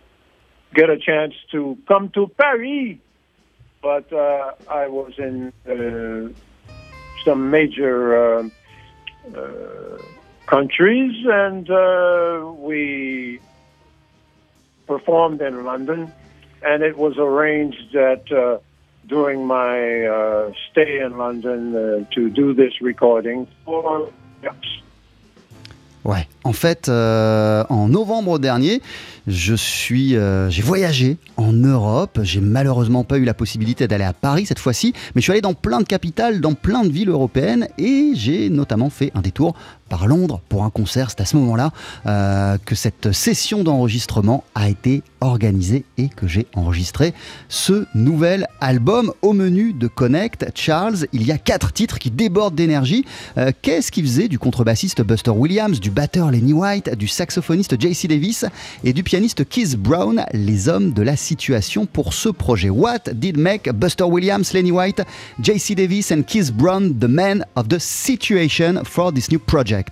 get 0.74 0.90
a 0.90 0.98
chance 0.98 1.36
to 1.52 1.78
come 1.88 2.10
to 2.10 2.28
Paris, 2.28 2.98
but 3.82 4.12
uh, 4.12 4.54
I 4.68 4.88
was 4.88 5.14
in 5.18 5.54
uh, 5.70 6.34
some 7.24 7.52
major 7.52 8.40
uh, 8.40 8.50
uh, 9.36 10.02
countries, 10.48 11.16
and 11.26 11.70
uh, 11.70 12.52
we 12.58 13.40
performed 14.88 15.42
in 15.42 15.64
London. 15.64 16.12
And 16.66 16.82
it 16.82 16.98
was 16.98 17.18
arranged 17.18 17.92
that 17.94 18.32
uh, 18.32 18.60
during 19.08 19.46
my 19.46 20.54
stay 20.72 21.02
in 21.02 21.18
London 21.18 22.08
to 22.16 22.30
do 22.30 22.54
this 22.54 22.82
recording 22.82 23.48
for. 23.66 24.12
Ouais, 26.06 26.28
en 26.44 26.52
fait, 26.52 26.90
euh, 26.90 27.64
en 27.70 27.88
novembre 27.88 28.38
dernier, 28.38 28.82
euh, 29.30 30.50
j'ai 30.50 30.62
voyagé 30.62 31.18
en 31.38 31.54
Europe. 31.54 32.20
J'ai 32.24 32.42
malheureusement 32.42 33.06
pas 33.06 33.18
eu 33.18 33.24
la 33.24 33.34
possibilité 33.34 33.88
d'aller 33.88 34.04
à 34.04 34.12
Paris 34.12 34.46
cette 34.46 34.60
fois-ci, 34.60 34.94
mais 35.16 35.22
je 35.22 35.24
suis 35.24 35.32
allé 35.32 35.40
dans 35.40 35.54
plein 35.54 35.80
de 35.80 35.86
capitales, 35.86 36.42
dans 36.42 36.56
plein 36.56 36.84
de 36.84 36.92
villes 36.92 37.10
européennes, 37.10 37.70
et 37.78 38.12
j'ai 38.16 38.50
notamment 38.50 38.90
fait 38.90 39.12
un 39.16 39.22
détour 39.22 39.56
par 39.90 40.08
Londres 40.08 40.42
pour 40.50 40.64
un 40.64 40.70
concert. 40.70 41.10
C'est 41.10 41.22
à 41.22 41.26
ce 41.26 41.38
moment-là 41.38 41.72
euh, 42.06 42.58
que 42.66 42.76
cette 42.76 43.12
session 43.12 43.64
d'enregistrement 43.64 44.44
a 44.56 44.70
été 44.70 45.04
organisée 45.22 45.86
et 45.98 46.10
que 46.10 46.28
j'ai 46.28 46.48
enregistré 46.54 47.14
ce 47.50 47.86
nouvel 47.96 48.48
album 48.60 49.14
au 49.22 49.34
menu 49.34 49.74
de 49.74 49.88
Connect. 49.88 50.52
Charles, 50.56 51.08
il 51.14 51.26
y 51.26 51.32
a 51.32 51.38
quatre 51.38 51.72
titres 51.72 52.00
qui 52.00 52.12
débordent 52.12 52.56
d'énergie. 52.56 53.06
Euh, 53.38 53.52
Qu'est-ce 53.62 53.92
qui 53.92 54.02
faisait 54.02 54.28
du 54.28 54.40
contrebassiste 54.40 55.02
Buster 55.02 55.32
Williams, 55.32 55.80
du 55.80 55.92
batteur 55.92 56.32
Lenny 56.32 56.54
White, 56.54 56.96
du 56.96 57.08
saxophoniste 57.08 57.80
JC 57.80 58.08
Davis 58.08 58.46
et 58.84 58.94
du 58.94 59.04
pianiste 59.04 59.48
Keith 59.48 59.76
Brown, 59.78 60.26
les 60.34 60.68
hommes 60.68 60.92
de 60.92 61.02
la 61.02 61.16
situation 61.16 61.86
pour 61.86 62.14
ce 62.14 62.30
projet? 62.30 62.70
What 62.70 63.14
did 63.14 63.38
make 63.38 63.72
Buster 63.72 64.06
Williams, 64.06 64.54
Lenny 64.54 64.72
White, 64.72 65.04
JC 65.42 65.76
Davis 65.76 66.12
and 66.12 66.24
Keith 66.24 66.52
Brown 66.52 66.94
the 67.00 67.08
men 67.08 67.46
of 67.56 67.68
the 67.70 67.80
situation 67.80 68.82
for 68.84 69.14
this 69.14 69.30
new 69.30 69.40
project? 69.40 69.83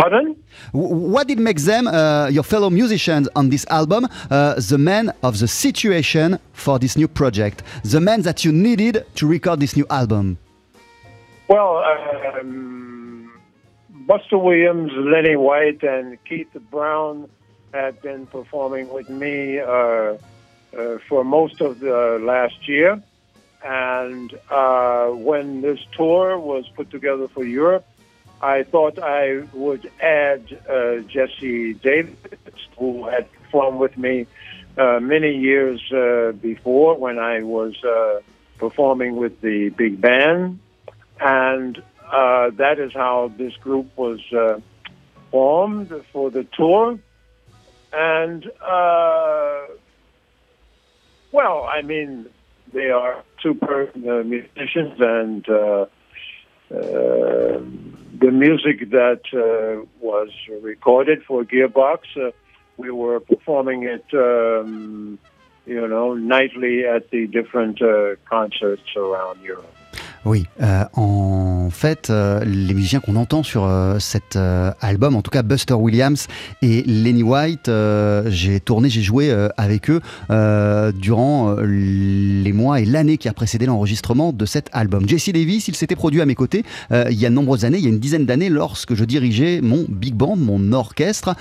Pardon? 0.00 0.34
What 0.72 1.28
did 1.28 1.38
make 1.38 1.58
them, 1.58 1.86
uh, 1.86 2.28
your 2.28 2.42
fellow 2.42 2.70
musicians 2.70 3.28
on 3.36 3.50
this 3.50 3.66
album, 3.68 4.08
uh, 4.30 4.54
the 4.54 4.78
men 4.78 5.12
of 5.22 5.38
the 5.38 5.46
situation 5.46 6.38
for 6.54 6.78
this 6.78 6.96
new 6.96 7.06
project? 7.06 7.62
The 7.84 8.00
men 8.00 8.22
that 8.22 8.42
you 8.42 8.50
needed 8.50 9.04
to 9.16 9.26
record 9.26 9.60
this 9.60 9.76
new 9.76 9.86
album? 9.90 10.38
Well, 11.48 11.84
um, 12.40 13.30
Buster 13.90 14.38
Williams, 14.38 14.90
Lenny 14.94 15.36
White, 15.36 15.82
and 15.82 16.16
Keith 16.24 16.56
Brown 16.70 17.28
had 17.74 18.00
been 18.00 18.26
performing 18.26 18.88
with 18.88 19.10
me 19.10 19.60
uh, 19.60 19.66
uh, 19.66 20.16
for 21.08 21.24
most 21.24 21.60
of 21.60 21.80
the 21.80 22.18
last 22.22 22.66
year. 22.66 23.02
And 23.62 24.38
uh, 24.50 25.08
when 25.08 25.60
this 25.60 25.80
tour 25.96 26.38
was 26.38 26.68
put 26.74 26.90
together 26.90 27.28
for 27.28 27.44
Europe, 27.44 27.86
I 28.42 28.62
thought 28.62 28.98
I 28.98 29.42
would 29.52 29.90
add 30.00 30.58
uh, 30.68 31.00
Jesse 31.00 31.74
Davis, 31.74 32.16
who 32.78 33.06
had 33.06 33.30
performed 33.32 33.78
with 33.78 33.98
me 33.98 34.26
uh, 34.78 34.98
many 35.00 35.36
years 35.36 35.80
uh, 35.92 36.32
before 36.32 36.96
when 36.96 37.18
I 37.18 37.42
was 37.42 37.74
uh, 37.84 38.20
performing 38.56 39.16
with 39.16 39.40
the 39.42 39.68
big 39.70 40.00
band. 40.00 40.58
And 41.20 41.82
uh, 42.10 42.50
that 42.56 42.78
is 42.78 42.94
how 42.94 43.30
this 43.36 43.54
group 43.56 43.94
was 43.96 44.20
formed 45.30 45.92
for 46.12 46.30
the 46.30 46.44
tour. 46.56 46.98
And, 47.92 48.50
well, 51.32 51.64
I 51.70 51.82
mean, 51.82 52.26
they 52.72 52.90
are 52.90 53.22
super 53.42 53.90
uh, 53.94 54.22
musicians, 54.24 54.94
and 54.98 55.48
uh, 55.48 55.86
uh, 56.72 57.60
the 58.18 58.30
music 58.30 58.90
that 58.90 59.22
uh, 59.32 59.84
was 60.00 60.28
recorded 60.62 61.22
for 61.24 61.44
Gearbox, 61.44 62.00
uh, 62.16 62.30
we 62.76 62.90
were 62.90 63.20
performing 63.20 63.82
it, 63.84 64.04
um, 64.14 65.18
you 65.66 65.86
know, 65.86 66.14
nightly 66.14 66.84
at 66.86 67.10
the 67.10 67.26
different 67.26 67.80
concerts 68.28 68.96
around 68.96 69.40
Europe. 69.42 69.74
Oui, 70.24 70.46
euh, 70.60 70.84
en 71.70 71.72
fait, 71.72 72.10
euh, 72.10 72.42
les 72.44 72.74
musiciens 72.74 72.98
qu'on 72.98 73.14
entend 73.14 73.44
sur 73.44 73.62
euh, 73.64 74.00
cet 74.00 74.34
euh, 74.34 74.72
album, 74.80 75.14
en 75.14 75.22
tout 75.22 75.30
cas 75.30 75.44
Buster 75.44 75.74
Williams 75.74 76.26
et 76.62 76.82
Lenny 76.82 77.22
White, 77.22 77.70
j'ai 78.26 78.58
tourné, 78.58 78.90
j'ai 78.90 79.02
joué 79.02 79.32
avec 79.56 79.88
eux 79.88 80.00
durant 80.94 81.54
les 81.62 82.52
mois 82.52 82.80
et 82.80 82.84
l'année 82.84 83.18
qui 83.18 83.28
a 83.28 83.32
précédé 83.32 83.66
l'enregistrement 83.66 84.32
de 84.32 84.44
cet 84.46 84.68
album. 84.72 85.08
Jesse 85.08 85.28
Davis, 85.32 85.68
il 85.68 85.76
s'était 85.76 85.94
produit 85.94 86.20
à 86.20 86.26
mes 86.26 86.34
côtés 86.34 86.64
il 86.90 87.14
y 87.18 87.24
a 87.24 87.30
de 87.30 87.34
nombreuses 87.34 87.64
années, 87.64 87.78
il 87.78 87.84
y 87.84 87.86
a 87.86 87.90
une 87.90 88.00
dizaine 88.00 88.26
d'années, 88.26 88.48
lorsque 88.48 88.94
je 88.94 89.04
dirigeais 89.04 89.60
mon 89.62 89.84
big 89.88 90.14
band, 90.14 90.34
mon 90.36 90.72
orchestre, 90.72 91.36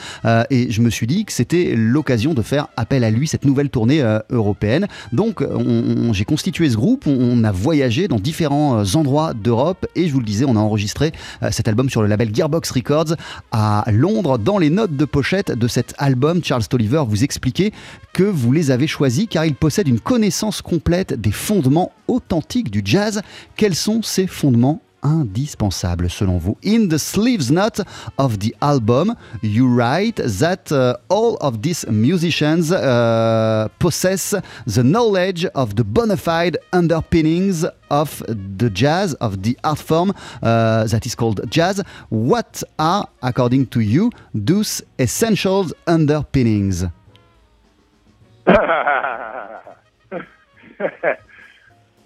et 0.52 0.70
je 0.72 0.82
me 0.82 0.92
suis 0.92 1.08
dit 1.08 1.26
que 1.26 1.34
c'était 1.34 1.74
l'occasion 1.76 2.36
de 2.36 2.44
faire 2.44 2.68
appel 2.78 3.04
à 3.04 3.10
lui, 3.10 3.28
cette 3.28 3.46
nouvelle 3.46 3.70
tournée 3.70 4.04
européenne. 4.30 4.86
Donc, 5.12 5.42
on- 5.42 6.10
on- 6.10 6.14
j'ai 6.14 6.26
constitué 6.26 6.70
ce 6.70 6.76
groupe, 6.76 7.08
on, 7.08 7.44
a 7.44 7.52
voyagé 7.52 8.08
dans 8.08 8.20
différents 8.20 8.84
endroits 8.96 9.34
d'Europe 9.34 9.86
et 9.96 10.08
je 10.08 10.14
vous 10.14 10.19
le 10.20 10.26
disais, 10.26 10.46
on 10.46 10.56
a 10.56 10.60
enregistré 10.60 11.12
euh, 11.44 11.50
cet 11.52 11.68
album 11.68 11.90
sur 11.90 12.02
le 12.02 12.08
label 12.08 12.34
Gearbox 12.34 12.72
Records 12.72 13.16
à 13.52 13.86
Londres. 13.92 14.38
Dans 14.38 14.58
les 14.58 14.70
notes 14.70 14.96
de 14.96 15.06
pochette 15.06 15.52
de 15.52 15.68
cet 15.68 15.94
album, 15.98 16.44
Charles 16.44 16.66
Tolliver 16.66 17.04
vous 17.08 17.24
expliquait 17.24 17.72
que 18.14 18.24
vous 18.24 18.52
les 18.52 18.72
avez 18.72 18.88
choisis 18.88 19.28
car 19.30 19.46
ils 19.46 19.56
possèdent 19.56 19.88
une 19.88 20.00
connaissance 20.00 20.62
complète 20.62 21.14
des 21.14 21.32
fondements 21.32 21.92
authentiques 22.08 22.72
du 22.72 22.82
jazz. 22.84 23.22
Quels 23.56 23.76
sont 23.76 24.02
ces 24.02 24.28
fondements 24.28 24.82
indispensable 25.04 26.10
selon 26.10 26.38
vous. 26.38 26.58
In 26.64 26.88
the 26.88 27.00
sleeves 27.00 27.52
note 27.52 27.82
of 28.18 28.40
the 28.40 28.56
album, 28.62 29.16
you 29.42 29.68
write 29.68 30.18
that 30.18 30.72
uh, 30.72 30.96
all 31.10 31.38
of 31.38 31.62
these 31.62 31.86
musicians 31.88 32.72
uh, 32.72 33.68
possess 33.80 34.36
the 34.66 34.84
knowledge 34.84 35.46
of 35.56 35.76
the 35.76 35.84
bona 35.84 36.18
fide 36.18 36.58
underpinnings 36.74 37.66
of 37.90 38.24
the 38.28 38.70
jazz, 38.70 39.14
of 39.16 39.42
the 39.44 39.58
art 39.64 39.80
form 39.80 40.14
uh, 40.42 40.86
that 40.86 41.06
is 41.06 41.16
called 41.16 41.42
jazz. 41.50 41.82
What 42.10 42.64
are, 42.78 43.08
according 43.22 43.68
to 43.68 43.80
you, 43.80 44.12
those 44.34 44.82
essential 44.98 45.68
underpinnings? 45.88 46.86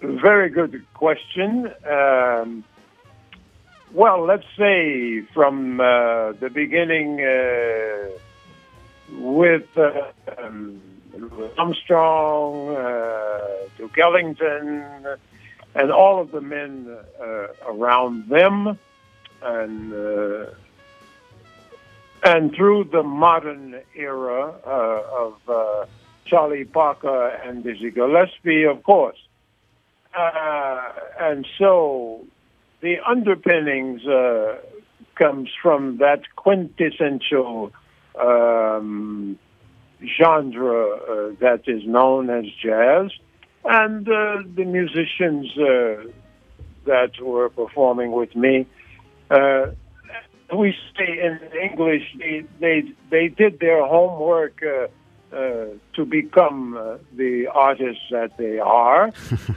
Very 0.02 0.50
good 0.50 0.84
question. 0.94 1.72
Um, 1.90 2.64
well, 3.94 4.26
let's 4.26 4.46
say 4.58 5.20
from 5.32 5.80
uh, 5.80 6.32
the 6.32 6.50
beginning 6.52 7.20
uh, 7.20 8.10
with 9.12 9.66
uh, 9.78 10.10
um, 10.36 10.82
Armstrong, 11.56 12.74
uh, 12.74 13.40
Duke 13.78 13.96
Ellington, 13.96 14.84
and 15.76 15.92
all 15.92 16.20
of 16.20 16.32
the 16.32 16.40
men 16.40 16.96
uh, 17.20 17.46
around 17.68 18.28
them, 18.28 18.76
and 19.42 19.94
uh, 19.94 20.46
and 22.24 22.52
through 22.52 22.84
the 22.90 23.04
modern 23.04 23.80
era 23.94 24.54
of 24.64 25.86
Charlie 26.26 26.64
Parker 26.64 27.28
and 27.28 27.62
Dizzy 27.62 27.90
Gillespie, 27.90 28.64
of 28.64 28.82
course. 28.82 29.18
And 30.14 31.46
so 31.58 32.24
the 32.84 32.98
underpinnings 33.00 34.06
uh, 34.06 34.58
comes 35.14 35.48
from 35.62 35.96
that 35.96 36.20
quintessential 36.36 37.72
um, 38.20 39.38
genre 40.18 40.94
uh, 40.94 41.34
that 41.40 41.62
is 41.66 41.82
known 41.86 42.28
as 42.28 42.44
jazz, 42.62 43.10
and 43.64 44.06
uh, 44.06 44.42
the 44.54 44.66
musicians 44.66 45.46
uh, 45.56 46.04
that 46.84 47.12
were 47.22 47.48
performing 47.48 48.12
with 48.12 48.36
me. 48.36 48.66
Uh, 49.30 49.68
we 50.54 50.76
say 50.94 51.08
in 51.26 51.40
English, 51.58 52.04
they 52.18 52.44
they, 52.60 52.82
they 53.08 53.28
did 53.28 53.60
their 53.60 53.82
homework 53.86 54.62
uh, 54.62 54.88
uh, 55.34 55.68
to 55.94 56.04
become 56.04 56.76
uh, 56.76 56.98
the 57.16 57.46
artists 57.46 58.04
that 58.10 58.36
they 58.36 58.58
are. 58.58 59.10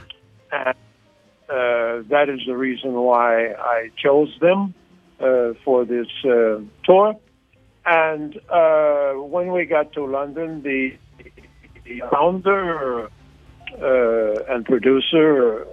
and 0.52 0.74
uh, 1.48 2.02
that 2.10 2.28
is 2.28 2.40
the 2.46 2.54
reason 2.54 2.92
why 2.92 3.52
I 3.52 3.90
chose 3.96 4.36
them 4.40 4.74
uh, 5.18 5.54
for 5.64 5.86
this 5.86 6.06
uh, 6.24 6.60
tour. 6.84 7.16
And 7.86 8.38
uh, 8.50 9.12
when 9.14 9.52
we 9.52 9.64
got 9.64 9.94
to 9.94 10.04
London, 10.04 10.62
the, 10.62 10.94
the 11.84 12.02
founder 12.10 13.06
uh, 13.06 14.54
and 14.54 14.64
producer 14.66 15.66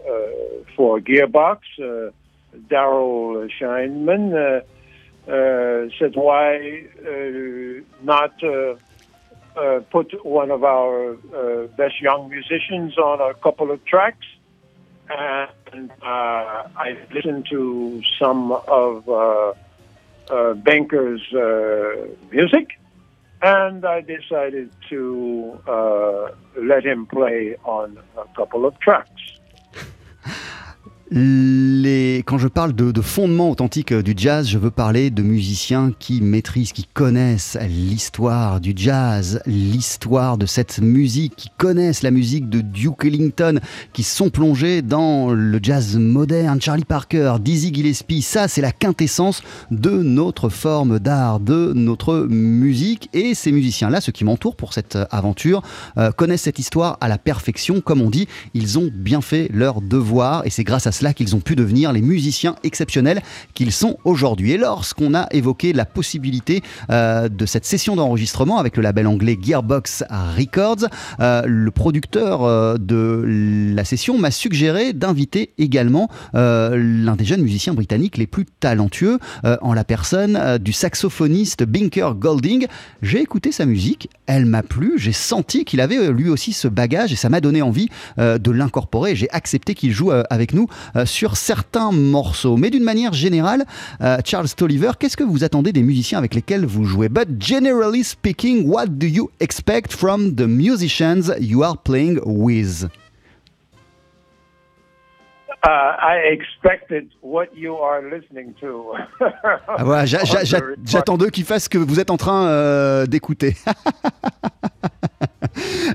for 0.77 1.01
Gearbox, 1.01 1.59
Daryl 2.69 3.49
Scheinman, 3.59 4.63
said, 5.99 6.15
"Why 6.15 6.85
not 8.01 8.39
put 9.91 10.25
one 10.25 10.51
of 10.51 10.63
our 10.63 11.15
best 11.75 12.01
young 12.01 12.29
musicians 12.29 12.97
on 12.97 13.19
a 13.19 13.33
couple 13.33 13.71
of 13.71 13.83
tracks?" 13.83 14.25
And 15.09 15.91
uh, 16.01 16.67
I 16.75 16.97
listened 17.13 17.47
to 17.51 18.01
some 18.19 18.51
of 18.51 19.07
uh, 19.07 19.53
uh, 20.29 20.53
Banker's 20.55 21.21
uh, 21.33 22.07
music, 22.31 22.79
and 23.41 23.85
I 23.85 24.01
decided 24.01 24.71
to 24.89 25.59
uh, 25.67 26.31
let 26.57 26.85
him 26.85 27.05
play 27.05 27.55
on 27.63 27.99
a 28.17 28.25
couple 28.35 28.65
of 28.65 28.79
tracks. 28.79 29.09
Les... 31.17 32.23
Quand 32.25 32.37
je 32.37 32.49
parle 32.49 32.73
de, 32.73 32.91
de 32.91 32.99
fondement 32.99 33.49
authentique 33.49 33.93
euh, 33.93 34.03
du 34.03 34.13
jazz, 34.17 34.49
je 34.49 34.57
veux 34.57 34.69
parler 34.69 35.11
de 35.11 35.23
musiciens 35.23 35.93
qui 35.97 36.19
maîtrisent, 36.19 36.73
qui 36.73 36.83
connaissent 36.93 37.57
l'histoire 37.69 38.59
du 38.59 38.73
jazz, 38.75 39.41
l'histoire 39.45 40.37
de 40.37 40.45
cette 40.45 40.79
musique, 40.79 41.33
qui 41.37 41.47
connaissent 41.57 42.03
la 42.03 42.11
musique 42.11 42.49
de 42.49 42.59
Duke 42.59 43.05
Ellington, 43.05 43.61
qui 43.93 44.03
sont 44.03 44.29
plongés 44.29 44.81
dans 44.81 45.31
le 45.31 45.57
jazz 45.63 45.95
moderne, 45.95 46.61
Charlie 46.61 46.83
Parker, 46.83 47.35
Dizzy 47.39 47.73
Gillespie. 47.73 48.21
Ça, 48.21 48.49
c'est 48.49 48.59
la 48.59 48.73
quintessence 48.73 49.41
de 49.71 49.91
notre 49.91 50.49
forme 50.49 50.99
d'art, 50.99 51.39
de 51.39 51.71
notre 51.73 52.27
musique. 52.29 53.07
Et 53.13 53.35
ces 53.35 53.53
musiciens-là, 53.53 54.01
ceux 54.01 54.11
qui 54.11 54.25
m'entourent 54.25 54.57
pour 54.57 54.73
cette 54.73 54.97
aventure, 55.11 55.61
euh, 55.97 56.11
connaissent 56.11 56.41
cette 56.41 56.59
histoire 56.59 56.97
à 56.99 57.07
la 57.07 57.17
perfection. 57.17 57.79
Comme 57.79 58.01
on 58.01 58.09
dit, 58.09 58.27
ils 58.53 58.77
ont 58.79 58.89
bien 58.93 59.21
fait 59.21 59.49
leur 59.53 59.81
devoir 59.81 60.45
et 60.45 60.49
c'est 60.49 60.65
grâce 60.65 60.87
à 60.87 60.91
cela 60.91 61.04
qu'ils 61.13 61.35
ont 61.35 61.39
pu 61.39 61.55
devenir 61.55 61.91
les 61.91 62.01
musiciens 62.01 62.55
exceptionnels 62.63 63.21
qu'ils 63.53 63.71
sont 63.71 63.97
aujourd'hui. 64.03 64.51
Et 64.51 64.57
lorsqu'on 64.57 65.13
a 65.13 65.27
évoqué 65.31 65.73
la 65.73 65.85
possibilité 65.85 66.63
euh, 66.89 67.29
de 67.29 67.45
cette 67.45 67.65
session 67.65 67.95
d'enregistrement 67.95 68.57
avec 68.57 68.77
le 68.77 68.83
label 68.83 69.07
anglais 69.07 69.37
Gearbox 69.41 70.03
Records, 70.37 70.87
euh, 71.19 71.43
le 71.45 71.71
producteur 71.71 72.43
euh, 72.43 72.77
de 72.77 73.23
la 73.75 73.83
session 73.83 74.17
m'a 74.17 74.31
suggéré 74.31 74.93
d'inviter 74.93 75.53
également 75.57 76.09
l'un 76.33 77.15
des 77.15 77.25
jeunes 77.25 77.41
musiciens 77.41 77.73
britanniques 77.73 78.17
les 78.17 78.27
plus 78.27 78.45
talentueux 78.45 79.19
en 79.61 79.73
la 79.73 79.83
personne 79.83 80.57
du 80.57 80.73
saxophoniste 80.73 81.63
Binker 81.63 82.15
Golding. 82.15 82.67
J'ai 83.01 83.21
écouté 83.21 83.51
sa 83.51 83.65
musique, 83.65 84.09
elle 84.25 84.45
m'a 84.45 84.63
plu, 84.63 84.93
j'ai 84.97 85.11
senti 85.11 85.65
qu'il 85.65 85.81
avait 85.81 86.11
lui 86.11 86.29
aussi 86.29 86.53
ce 86.53 86.67
bagage 86.67 87.11
et 87.13 87.15
ça 87.15 87.29
m'a 87.29 87.41
donné 87.41 87.61
envie 87.61 87.89
de 88.17 88.51
l'incorporer. 88.51 89.15
J'ai 89.15 89.29
accepté 89.31 89.75
qu'il 89.75 89.91
joue 89.91 90.11
avec 90.11 90.53
nous 90.53 90.67
sur 91.03 91.35
certains 91.35 91.91
morceaux. 91.91 92.55
Mais 92.57 92.69
d'une 92.69 92.83
manière 92.83 93.13
générale, 93.13 93.65
euh, 94.01 94.17
Charles 94.23 94.49
Tolliver, 94.49 94.91
qu'est-ce 94.99 95.17
que 95.17 95.23
vous 95.23 95.43
attendez 95.43 95.73
des 95.73 95.83
musiciens 95.83 96.17
avec 96.17 96.33
lesquels 96.33 96.65
vous 96.65 96.85
jouez? 96.85 97.09
But 97.09 97.41
generally 97.41 98.03
speaking, 98.03 98.67
what 98.67 98.87
do 98.87 99.07
you 99.07 99.29
expect 99.39 99.91
from 99.91 100.35
the 100.35 100.47
musicians 100.47 101.31
you 101.39 101.63
are 101.63 101.77
playing 101.77 102.19
with? 102.25 102.87
Uh, 105.63 105.95
I 105.99 106.17
expected 106.31 107.07
what 107.21 107.47
you 107.55 107.75
are 107.77 108.01
listening 108.03 108.53
to. 108.61 108.93
Ah, 109.67 109.83
voilà, 109.83 110.05
J'attends 110.85 111.17
d'eux 111.17 111.31
qu'ils 111.31 111.43
fassent 111.43 111.63
ce 111.63 111.69
que 111.69 111.79
vous 111.79 111.99
êtes 111.99 112.11
en 112.11 112.17
train 112.17 112.47
euh, 112.47 113.07
d'écouter. 113.07 113.55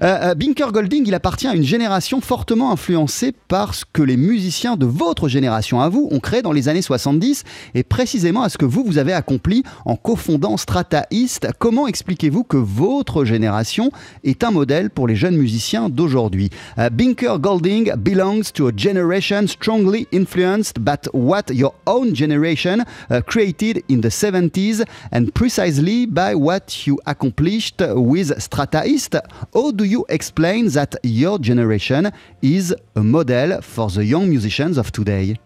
Euh, 0.03 0.31
euh, 0.31 0.35
Binker 0.35 0.73
Golding, 0.73 1.05
il 1.07 1.15
appartient 1.15 1.47
à 1.47 1.55
une 1.55 1.65
génération 1.65 2.21
fortement 2.21 2.73
influencée 2.73 3.33
par 3.49 3.75
ce 3.75 3.85
que 3.91 4.03
les 4.03 4.17
musiciens 4.17 4.77
de 4.77 4.87
votre 4.87 5.29
génération 5.29 5.81
à 5.81 5.89
vous 5.89 6.09
ont 6.11 6.21
créé 6.21 6.43
dans 6.43 6.53
les 6.53 6.69
années 6.69 6.83
70 6.83 7.45
et 7.75 7.83
précisément 7.83 8.43
à 8.43 8.49
ce 8.49 8.59
que 8.59 8.65
vous, 8.65 8.85
vous 8.85 8.99
avez 8.99 9.13
accompli 9.13 9.63
en 9.85 9.97
cofondant 9.97 10.57
Strata 10.57 11.07
East. 11.11 11.49
Comment 11.59 11.87
expliquez-vous 11.87 12.45
que 12.45 12.57
votre 12.57 13.25
génération 13.25 13.91
est 14.25 14.45
un 14.45 14.51
modèle 14.51 14.91
pour 14.91 15.07
les 15.07 15.17
jeunes 15.17 15.37
musiciens 15.37 15.89
d'aujourd'hui? 15.89 16.51
Euh, 16.79 16.89
Binker 16.91 17.39
Golding 17.39 17.93
belongs 17.97 18.53
to 18.55 18.69
a 18.69 18.73
generation 18.75 19.47
strongly 19.47 20.07
influenced 20.13 20.79
by 20.81 20.97
what 21.13 21.53
your 21.53 21.75
own 21.87 22.15
generation 22.15 22.85
uh, 23.11 23.21
created 23.27 23.83
in 23.89 24.01
the 24.01 24.09
70s 24.09 24.85
and 25.13 25.27
precisely 25.35 26.07
by 26.07 26.35
what 26.35 26.87
you 26.87 26.99
accomplished 27.07 27.83
with 27.95 28.39
Strata 28.41 28.83
East. 28.87 29.17
How 29.53 29.73
do 29.73 29.85
you 29.85 30.05
explain 30.09 30.69
that 30.69 30.95
your 31.03 31.39
generation 31.39 32.13
is 32.41 32.75
a 32.95 33.03
model 33.03 33.61
for 33.63 33.91
the 33.91 34.05
young 34.05 34.29
musicians 34.29 34.79
of 34.79 34.93
today? 34.93 35.37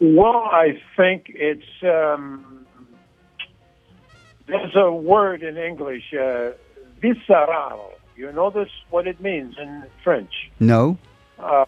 Well, 0.00 0.48
I 0.50 0.80
think 0.96 1.26
it's 1.28 1.72
um, 1.82 2.66
there's 4.46 4.74
a 4.74 4.90
word 4.90 5.42
in 5.42 5.56
English, 5.56 6.14
uh, 6.14 6.50
visceral. 7.00 7.92
You 8.16 8.32
know 8.32 8.50
this 8.50 8.68
what 8.90 9.06
it 9.06 9.20
means 9.20 9.54
in 9.60 9.84
French. 10.02 10.50
No? 10.60 10.98
Uh, 11.38 11.66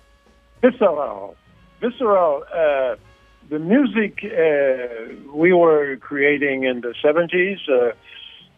visceral, 0.63 1.37
visceral. 1.81 2.45
Uh, 2.53 2.97
the 3.51 3.59
music 3.59 4.25
uh, 4.25 5.33
we 5.33 5.53
were 5.53 5.97
creating 5.97 6.65
in 6.65 6.81
the 6.81 6.95
seventies, 7.03 7.59
uh, 7.69 7.93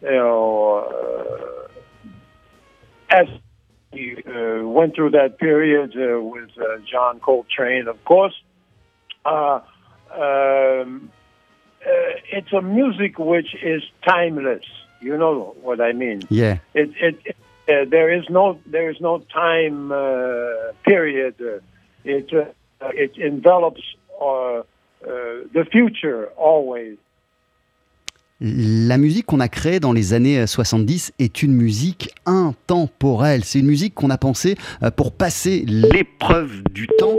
you 0.01 0.11
know, 0.11 1.67
uh, 1.69 3.15
as 3.15 3.27
we 3.93 4.23
uh, 4.25 4.67
went 4.67 4.95
through 4.95 5.11
that 5.11 5.37
period 5.39 5.95
uh, 5.95 6.21
with 6.21 6.49
uh, 6.57 6.77
John 6.89 7.19
Coltrane, 7.19 7.87
of 7.87 8.03
course. 8.05 8.35
Uh, 9.25 9.59
um, 10.13 11.11
uh, 11.85 11.89
it's 12.31 12.51
a 12.53 12.61
music 12.61 13.19
which 13.19 13.55
is 13.61 13.83
timeless. 14.07 14.63
You 15.01 15.17
know 15.17 15.55
what 15.61 15.79
I 15.79 15.93
mean? 15.93 16.23
Yeah. 16.29 16.59
It, 16.73 16.91
it, 16.99 17.19
it 17.25 17.35
uh, 17.69 17.83
there 17.89 18.13
is 18.13 18.23
no 18.29 18.59
there 18.65 18.89
is 18.89 18.99
no 19.01 19.19
time 19.19 19.91
uh, 19.91 20.71
period. 20.83 21.35
Uh, 21.39 21.59
it 22.05 22.31
uh, 22.33 22.45
it 22.93 23.17
envelops 23.17 23.81
uh, 24.21 24.25
uh, 24.25 24.63
the 25.01 25.65
future 25.69 26.27
always. 26.37 26.97
La 28.39 28.99
musique 28.99 29.25
qu'on 29.25 29.39
a 29.39 29.47
créée 29.47 29.79
dans 29.79 29.93
les 29.93 30.13
années 30.13 30.45
70 30.45 31.13
est 31.17 31.41
une 31.41 31.53
musique 31.53 32.13
intemporelle. 32.27 33.43
C'est 33.43 33.59
une 33.59 33.65
musique 33.65 33.95
qu'on 33.95 34.11
a 34.11 34.19
pensée 34.19 34.55
euh, 34.83 34.91
pour 34.91 35.11
passer 35.11 35.63
l'épreuve 35.67 36.61
du 36.71 36.87
temps. 36.99 37.17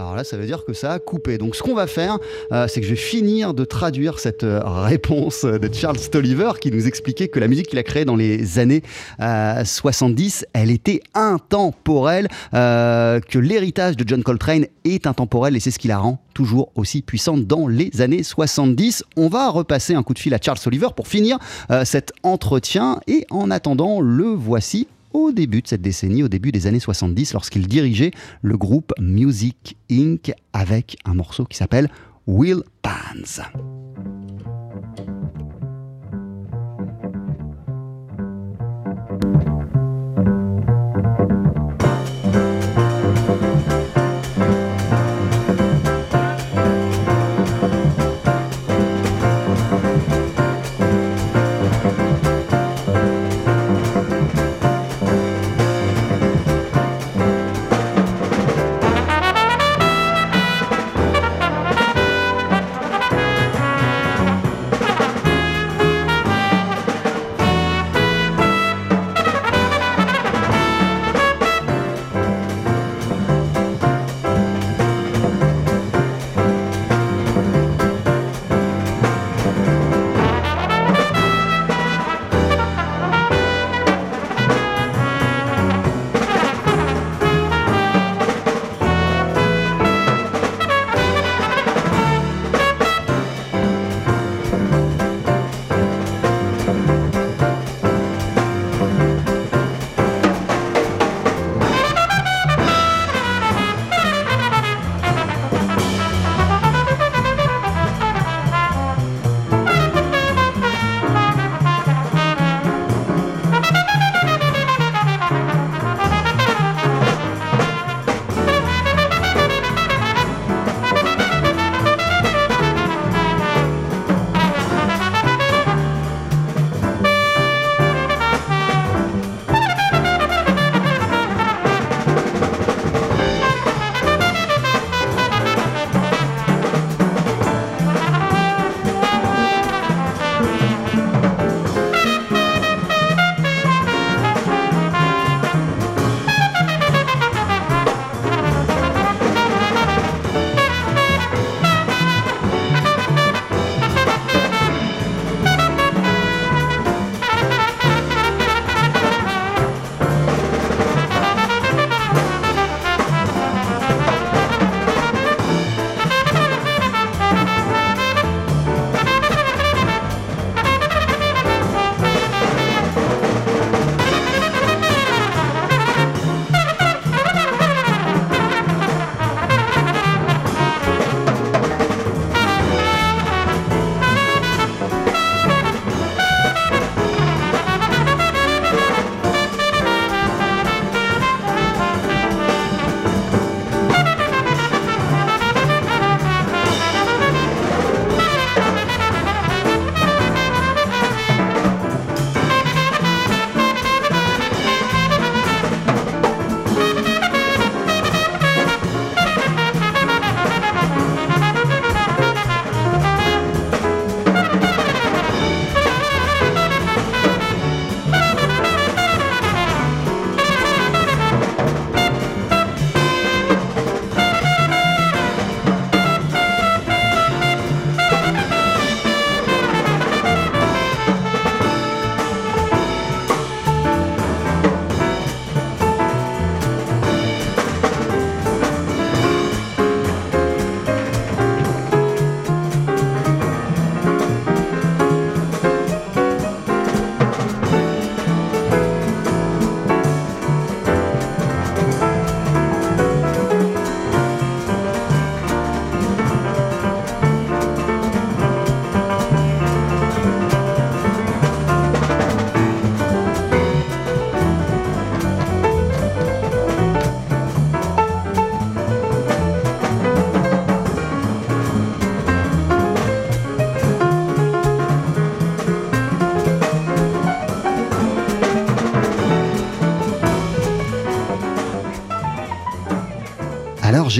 Alors 0.00 0.16
là, 0.16 0.24
ça 0.24 0.38
veut 0.38 0.46
dire 0.46 0.64
que 0.64 0.72
ça 0.72 0.92
a 0.92 0.98
coupé. 0.98 1.36
Donc 1.36 1.54
ce 1.54 1.62
qu'on 1.62 1.74
va 1.74 1.86
faire, 1.86 2.18
euh, 2.52 2.66
c'est 2.68 2.80
que 2.80 2.86
je 2.86 2.92
vais 2.92 2.96
finir 2.96 3.52
de 3.52 3.66
traduire 3.66 4.18
cette 4.18 4.44
euh, 4.44 4.60
réponse 4.64 5.44
de 5.44 5.70
Charles 5.70 5.98
Tolliver 5.98 6.52
qui 6.58 6.70
nous 6.70 6.86
expliquait 6.86 7.28
que 7.28 7.38
la 7.38 7.48
musique 7.48 7.66
qu'il 7.66 7.78
a 7.78 7.82
créée 7.82 8.06
dans 8.06 8.16
les 8.16 8.58
années 8.58 8.82
euh, 9.20 9.62
70, 9.62 10.46
elle 10.54 10.70
était 10.70 11.02
intemporelle, 11.12 12.28
euh, 12.54 13.20
que 13.20 13.38
l'héritage 13.38 13.98
de 13.98 14.08
John 14.08 14.22
Coltrane 14.22 14.64
est 14.84 15.06
intemporel 15.06 15.54
et 15.54 15.60
c'est 15.60 15.70
ce 15.70 15.78
qui 15.78 15.88
la 15.88 15.98
rend 15.98 16.18
toujours 16.32 16.72
aussi 16.76 17.02
puissante 17.02 17.46
dans 17.46 17.68
les 17.68 18.00
années 18.00 18.22
70. 18.22 19.04
On 19.16 19.28
va 19.28 19.50
repasser 19.50 19.94
un 19.94 20.02
coup 20.02 20.14
de 20.14 20.18
fil 20.18 20.32
à 20.32 20.38
Charles 20.40 20.58
Tolliver 20.58 20.88
pour 20.96 21.08
finir 21.08 21.38
euh, 21.70 21.84
cet 21.84 22.12
entretien 22.22 23.00
et 23.06 23.26
en 23.28 23.50
attendant, 23.50 24.00
le 24.00 24.24
voici 24.24 24.88
au 25.12 25.32
début 25.32 25.62
de 25.62 25.68
cette 25.68 25.82
décennie, 25.82 26.22
au 26.22 26.28
début 26.28 26.52
des 26.52 26.66
années 26.66 26.80
70, 26.80 27.32
lorsqu'il 27.32 27.66
dirigeait 27.66 28.12
le 28.42 28.56
groupe 28.56 28.92
Music 28.98 29.76
Inc. 29.90 30.32
avec 30.52 30.96
un 31.04 31.14
morceau 31.14 31.44
qui 31.44 31.56
s'appelle 31.56 31.90
Will 32.26 32.62
Pans. 32.82 33.79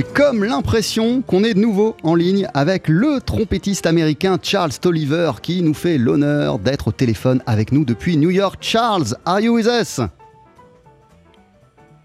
J'ai 0.00 0.06
comme 0.14 0.44
l'impression 0.44 1.20
qu'on 1.20 1.44
est 1.44 1.52
de 1.52 1.58
nouveau 1.58 1.94
en 2.02 2.14
ligne 2.14 2.48
avec 2.54 2.88
le 2.88 3.20
trompettiste 3.20 3.84
américain 3.84 4.38
Charles 4.42 4.72
Tolliver 4.72 5.32
qui 5.42 5.60
nous 5.60 5.74
fait 5.74 5.98
l'honneur 5.98 6.58
d'être 6.58 6.88
au 6.88 6.92
téléphone 6.92 7.42
avec 7.44 7.70
nous 7.70 7.84
depuis 7.84 8.16
New 8.16 8.30
York. 8.30 8.56
Charles, 8.62 9.14
are 9.26 9.40
you 9.40 9.54
with 9.54 9.66
us? 9.66 10.00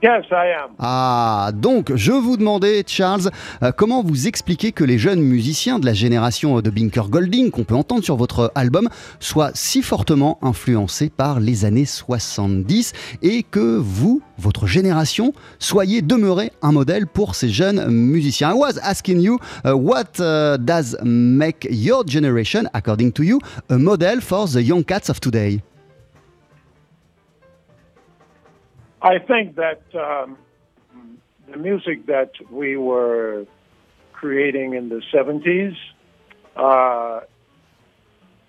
Yes, 0.04 0.26
I 0.30 0.52
am. 0.52 0.72
Ah, 0.78 1.52
donc 1.54 1.96
je 1.96 2.12
vous 2.12 2.36
demandais, 2.36 2.84
Charles, 2.86 3.32
euh, 3.64 3.72
comment 3.72 4.04
vous 4.04 4.28
expliquez 4.28 4.74
que 4.74 4.84
les 4.84 4.98
jeunes 4.98 5.22
musiciens 5.22 5.80
de 5.80 5.86
la 5.86 5.94
génération 5.94 6.60
de 6.60 6.70
Binker 6.70 7.08
Golding 7.10 7.50
qu'on 7.50 7.64
peut 7.64 7.76
entendre 7.76 8.04
sur 8.04 8.18
votre 8.18 8.52
album 8.56 8.90
soient 9.22 9.52
si 9.54 9.82
fortement 9.82 10.38
influencés 10.42 11.10
par 11.10 11.40
les 11.40 11.64
années 11.64 11.86
70 11.86 12.92
et 13.24 13.44
que 13.44 13.78
vous, 13.78 14.22
votre 14.38 14.68
génération, 14.68 15.34
soyez 15.60 16.02
demeuré 16.02 16.52
un 16.62 16.74
modèle 16.74 17.08
pour 17.08 17.34
ces 17.34 17.50
jeunes 17.50 17.88
musiciens? 17.90 18.52
I 18.52 18.54
was 18.54 18.78
asking 18.84 19.22
you, 19.22 19.40
uh, 19.66 19.72
what 19.72 20.20
uh, 20.20 20.58
does 20.58 20.98
make 21.04 21.68
your 21.72 22.06
generation, 22.06 22.64
according 22.74 23.12
to 23.14 23.24
you, 23.24 23.40
a 23.70 23.78
model 23.78 24.20
for 24.20 24.46
the 24.48 24.62
young 24.62 24.84
cats 24.84 25.10
of 25.10 25.22
today? 25.22 25.62
I 29.06 29.20
think 29.20 29.58
that 29.58 29.84
um, 29.94 30.36
the 31.48 31.58
music 31.58 32.08
that 32.08 32.32
we 32.50 32.76
were 32.76 33.46
creating 34.14 34.74
in 34.74 34.90
the 34.90 35.04
70s 35.14 35.76
uh, 36.56 37.20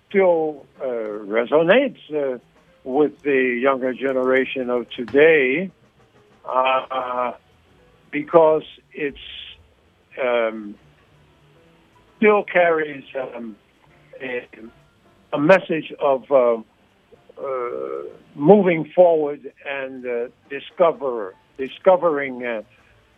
still 0.09 0.65
uh, 0.81 0.85
resonates 0.85 1.99
uh, 2.11 2.39
with 2.83 3.21
the 3.21 3.59
younger 3.61 3.93
generation 3.93 4.71
of 4.71 4.89
today 4.89 5.69
uh, 6.43 7.33
because 8.09 8.63
it's 8.93 9.17
um, 10.19 10.73
still 12.17 12.43
carries 12.43 13.03
um, 13.15 13.55
a, 14.19 14.47
a, 15.33 15.39
message 15.39 15.93
of 15.99 16.31
uh, 16.31 16.57
moving 18.35 18.85
forward 18.95 19.51
and 19.65 20.05
uh, 20.05 20.27
discover 20.49 21.35
discovering 21.57 22.45
uh, 22.45 22.61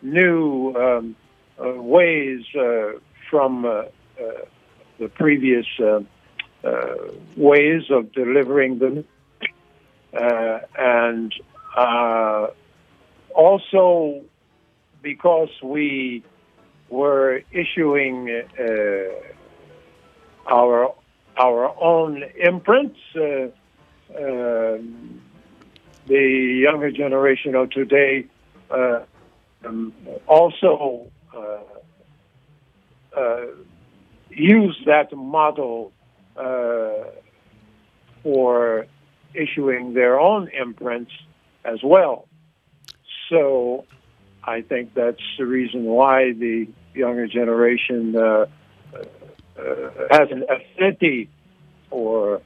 new 0.02 0.74
um, 0.76 1.16
ways 1.58 2.46
from 3.30 3.62
the 3.64 5.08
previous 5.16 5.66
ways 7.36 7.84
of 7.90 8.12
delivering 8.14 8.80
them, 8.80 9.06
and 10.14 11.34
also 13.36 14.22
because 15.02 15.50
we 15.64 16.24
were 16.90 17.42
issuing 17.52 18.30
uh, 18.30 18.64
our 20.50 20.94
our 21.38 21.74
own 21.82 22.24
imprints. 22.38 23.00
Uh, 23.16 23.48
um, 24.18 25.22
the 26.08 26.62
younger 26.64 26.92
generation 26.92 27.56
of 27.56 27.70
today 27.70 28.26
uh, 28.72 29.02
um, 29.66 29.94
also 30.28 31.08
uh, 31.36 31.60
uh, 33.16 33.46
use 34.30 34.80
that 34.86 35.16
model 35.16 35.92
uh, 36.36 37.06
for 38.24 38.88
issuing 39.34 39.94
their 39.94 40.20
own 40.20 40.50
imprints 40.50 41.12
as 41.64 41.80
well. 41.84 42.28
So 43.30 43.86
I 44.44 44.62
think 44.62 44.94
that's 44.94 45.22
the 45.38 45.46
reason 45.46 45.84
why 45.84 46.34
the 46.34 46.68
younger 46.94 47.28
generation 47.28 48.16
uh, 48.16 48.46
uh, 48.92 49.06
has 50.12 50.32
an 50.32 50.46
affinity 50.50 51.30
for 51.90 52.42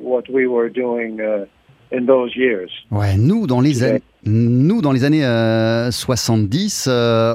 what 0.00 0.24
we 0.28 0.46
were 0.46 0.68
doing 0.68 1.20
uh, 1.20 1.46
in 1.90 2.06
those 2.06 2.34
years. 2.36 2.70
Ouais, 2.90 3.16
nous 3.16 3.46
dans 3.46 3.60
les 3.60 3.82
années 3.82 4.02
nous, 4.24 4.82
dans 4.82 4.92
les 4.92 5.04
années 5.04 5.22
70, 5.90 6.86
euh, 6.88 6.90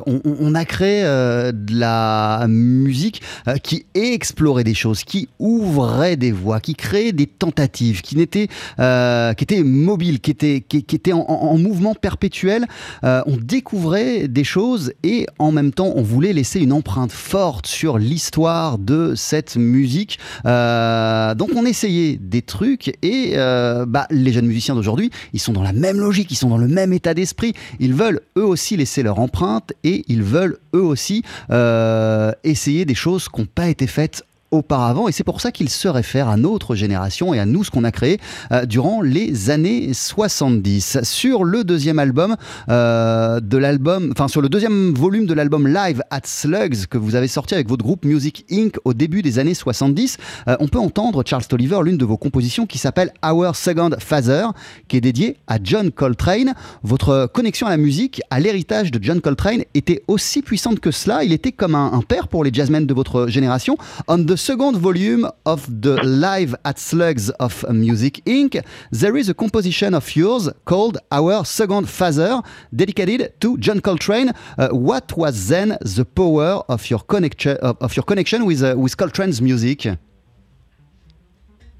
euh, 0.07 0.19
on, 0.23 0.53
a 0.53 0.65
créé 0.65 1.01
euh, 1.03 1.51
de 1.51 1.73
la 1.73 2.45
musique 2.47 3.21
qui 3.63 3.85
explorait 3.95 4.63
des 4.63 4.73
choses, 4.73 5.03
qui 5.03 5.27
ouvrait 5.39 6.15
des 6.15 6.31
voies, 6.31 6.59
qui 6.59 6.75
créait 6.75 7.11
des 7.11 7.25
tentatives, 7.25 8.01
qui, 8.01 8.15
n'était, 8.17 8.47
qui 8.47 9.43
était 9.43 9.63
mobile, 9.63 10.19
qui 10.19 10.31
était, 10.31 10.61
qui, 10.61 10.77
était 10.77 11.13
en, 11.13 11.21
en, 11.21 11.57
mouvement 11.57 11.95
perpétuel. 11.95 12.65
on 13.03 13.37
découvrait 13.41 14.27
des 14.27 14.43
choses 14.43 14.93
et 15.03 15.25
en 15.39 15.51
même 15.51 15.71
temps, 15.71 15.93
on 15.95 16.01
voulait 16.01 16.33
laisser 16.33 16.59
une 16.59 16.73
empreinte 16.73 17.11
forte 17.11 17.65
sur 17.65 17.97
l'histoire 17.97 18.77
de 18.77 19.13
cette 19.15 19.55
musique. 19.55 20.19
donc, 20.43 21.49
on 21.55 21.65
essayait 21.65 22.17
des 22.21 22.41
trucs 22.41 22.95
et 23.01 23.35
bah, 23.35 24.07
les 24.11 24.31
jeunes 24.31 24.47
musiciens 24.47 24.75
d'aujourd'hui, 24.75 25.09
ils 25.33 25.39
sont 25.39 25.53
dans 25.53 25.63
la 25.63 25.73
même 25.73 25.99
logique, 25.99 26.31
ils 26.31 26.35
sont 26.35 26.49
dans 26.49 26.57
le 26.57 26.74
même 26.75 26.93
état 26.93 27.15
d'esprit. 27.15 27.53
Ils 27.79 27.95
veulent 27.95 28.21
eux 28.37 28.45
aussi 28.45 28.77
laisser 28.77 29.01
leur 29.01 29.19
empreinte 29.19 29.73
et 29.83 30.05
ils 30.07 30.21
veulent 30.21 30.59
eux 30.75 30.83
aussi 30.83 31.23
euh, 31.49 32.31
essayer 32.43 32.85
des 32.85 32.93
choses 32.93 33.27
qui 33.27 33.41
n'ont 33.41 33.47
pas 33.47 33.67
été 33.67 33.87
faites 33.87 34.23
auparavant 34.55 35.07
et 35.07 35.11
c'est 35.11 35.23
pour 35.23 35.41
ça 35.41 35.51
qu'il 35.51 35.69
se 35.69 35.87
réfère 35.87 36.29
à 36.29 36.37
notre 36.37 36.75
génération 36.75 37.33
et 37.33 37.39
à 37.39 37.45
nous 37.45 37.63
ce 37.63 37.71
qu'on 37.71 37.83
a 37.83 37.91
créé 37.91 38.19
euh, 38.51 38.65
durant 38.65 39.01
les 39.01 39.49
années 39.49 39.93
70. 39.93 40.99
Sur 41.03 41.43
le 41.43 41.63
deuxième 41.63 41.99
album 41.99 42.35
euh, 42.69 43.39
de 43.39 43.57
l'album, 43.57 44.09
enfin 44.11 44.27
sur 44.27 44.41
le 44.41 44.49
deuxième 44.49 44.93
volume 44.93 45.25
de 45.25 45.33
l'album 45.33 45.67
Live 45.67 46.01
at 46.09 46.21
Slugs 46.23 46.87
que 46.89 46.97
vous 46.97 47.15
avez 47.15 47.27
sorti 47.27 47.53
avec 47.53 47.67
votre 47.67 47.83
groupe 47.83 48.05
Music 48.05 48.45
Inc. 48.51 48.77
au 48.85 48.93
début 48.93 49.21
des 49.21 49.39
années 49.39 49.53
70, 49.53 50.17
euh, 50.47 50.55
on 50.59 50.67
peut 50.67 50.79
entendre 50.79 51.23
Charles 51.25 51.45
Tolliver, 51.45 51.79
l'une 51.83 51.97
de 51.97 52.05
vos 52.05 52.17
compositions 52.17 52.65
qui 52.65 52.77
s'appelle 52.77 53.11
Our 53.25 53.55
Second 53.55 53.91
Father, 53.99 54.47
qui 54.87 54.97
est 54.97 55.01
dédiée 55.01 55.37
à 55.47 55.57
John 55.61 55.91
Coltrane. 55.91 56.53
Votre 56.83 57.29
connexion 57.33 57.67
à 57.67 57.71
la 57.71 57.77
musique, 57.77 58.21
à 58.29 58.39
l'héritage 58.39 58.91
de 58.91 58.99
John 59.01 59.21
Coltrane 59.21 59.63
était 59.73 60.03
aussi 60.07 60.41
puissante 60.41 60.79
que 60.79 60.91
cela. 60.91 61.23
Il 61.23 61.33
était 61.33 61.51
comme 61.51 61.75
un, 61.75 61.91
un 61.93 62.01
père 62.01 62.27
pour 62.27 62.43
les 62.43 62.53
jazzmen 62.53 62.85
de 62.85 62.93
votre 62.93 63.27
génération. 63.27 63.77
On 64.07 64.23
the 64.23 64.35
second 64.45 64.77
volume 64.77 65.27
of 65.47 65.65
the 65.81 65.95
Live 66.03 66.53
at 66.63 66.77
Slugs 66.77 67.31
of 67.31 67.67
Music 67.73 68.21
Inc., 68.25 68.63
there 68.91 69.17
is 69.17 69.27
a 69.27 69.33
composition 69.33 69.95
of 69.95 70.15
yours 70.15 70.47
called 70.65 70.99
Our 71.11 71.43
Second 71.43 71.89
Father, 71.89 72.43
dedicated 72.71 73.41
to 73.41 73.57
John 73.57 73.79
Coltrane. 73.81 74.31
Uh, 74.55 74.69
what 74.69 75.17
was 75.17 75.47
then 75.47 75.69
the 75.81 76.05
power 76.05 76.63
of 76.69 76.87
your 76.91 76.99
connection 76.99 77.57
of, 77.57 77.95
your 77.95 78.03
connection 78.03 78.45
with 78.45 78.61
uh, 78.61 78.75
with 78.77 78.95
Coltrane's 78.95 79.41
music? 79.41 79.79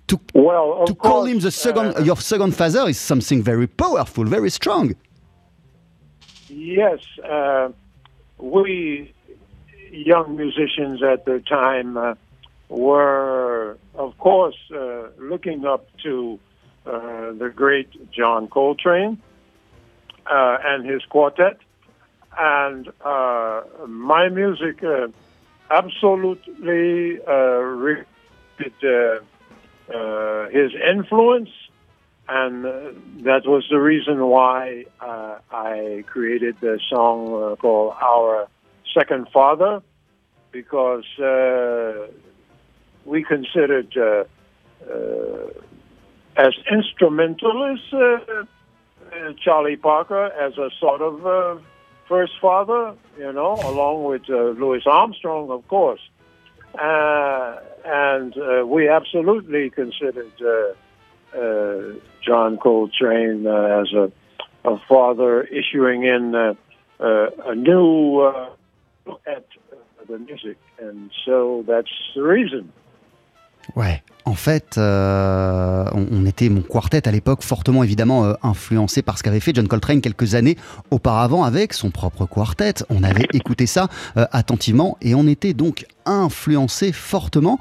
To, 0.07 0.19
well, 0.33 0.85
to 0.87 0.95
call 0.95 1.25
him 1.25 1.39
the 1.39 1.51
second, 1.51 1.97
uh, 1.97 2.01
your 2.01 2.17
second 2.17 2.55
father 2.55 2.89
is 2.89 2.99
something 2.99 3.43
very 3.43 3.67
powerful, 3.67 4.25
very 4.25 4.49
strong. 4.49 4.95
Yes, 6.49 6.99
uh, 7.23 7.69
we 8.39 9.13
young 9.91 10.35
musicians 10.35 11.01
at 11.03 11.25
the 11.25 11.39
time 11.47 11.95
uh, 11.97 12.15
were, 12.69 13.77
of 13.93 14.17
course, 14.17 14.57
uh, 14.73 15.09
looking 15.19 15.65
up 15.65 15.87
to 16.03 16.39
uh, 16.85 17.31
the 17.33 17.51
great 17.55 18.11
John 18.11 18.47
Coltrane 18.47 19.21
uh, 20.29 20.57
and 20.63 20.85
his 20.85 21.03
quartet. 21.05 21.57
And 22.37 22.89
uh, 23.03 23.61
my 23.87 24.29
music 24.29 24.83
uh, 24.83 25.07
absolutely 25.71 27.19
uh, 27.25 27.31
reflected 27.31 29.23
his 30.51 30.71
influence. 30.75 31.49
And 32.27 32.65
that 33.23 33.45
was 33.45 33.67
the 33.69 33.79
reason 33.79 34.25
why 34.25 34.85
I 34.99 36.03
created 36.07 36.57
the 36.59 36.79
song 36.89 37.55
called 37.57 37.93
Our 38.01 38.47
Second 38.93 39.27
Father, 39.31 39.83
because 40.51 41.05
we 43.05 43.23
considered 43.23 43.95
uh, 43.95 44.23
uh, 44.89 45.49
as 46.35 46.53
instrumentalists 46.69 47.93
uh, 47.93 47.97
uh, 47.97 49.33
Charlie 49.41 49.77
Parker 49.77 50.25
as 50.25 50.57
a 50.57 50.69
sort 50.79 51.01
of 51.01 51.25
uh, 51.25 51.61
first 52.07 52.33
father, 52.41 52.93
you 53.17 53.31
know, 53.31 53.53
along 53.63 54.03
with 54.03 54.23
uh, 54.29 54.49
Louis 54.59 54.81
Armstrong, 54.85 55.49
of 55.49 55.67
course. 55.67 56.01
and 56.77 58.35
we 58.67 58.89
absolutely 58.89 59.69
considered 59.69 60.33
John 62.21 62.57
Coltrane 62.57 63.45
as 63.47 63.93
a, 63.93 64.11
a, 64.65 64.77
father 64.89 65.43
issuing 65.43 66.03
in 66.03 66.35
a 66.99 67.55
new 67.55 68.21
at 69.25 69.45
the 70.07 70.19
music. 70.19 70.57
And 70.79 71.11
so 71.25 71.63
that's 71.67 71.91
the 72.15 72.23
reason. 72.23 72.73
Ouais. 73.75 74.01
En 74.27 74.33
fait, 74.33 74.77
euh, 74.79 75.85
on, 75.93 76.25
était 76.25 76.49
mon 76.49 76.61
quartet 76.61 77.07
à 77.07 77.11
l'époque 77.11 77.43
fortement 77.43 77.83
évidemment 77.83 78.25
euh, 78.25 78.33
influencé 78.41 79.03
par 79.03 79.19
ce 79.19 79.23
qu'avait 79.23 79.39
fait 79.39 79.53
John 79.53 79.67
Coltrane 79.67 80.01
quelques 80.01 80.33
années 80.33 80.57
auparavant 80.89 81.43
avec 81.43 81.73
son 81.73 81.91
propre 81.91 82.25
quartet. 82.25 82.83
On 82.89 83.03
avait 83.03 83.27
écouté 83.33 83.67
ça 83.67 83.87
euh, 84.17 84.25
attentivement 84.31 84.97
et 85.01 85.13
on 85.13 85.27
était 85.27 85.53
donc 85.53 85.85
influencé 86.05 86.91
fortement. 86.91 87.59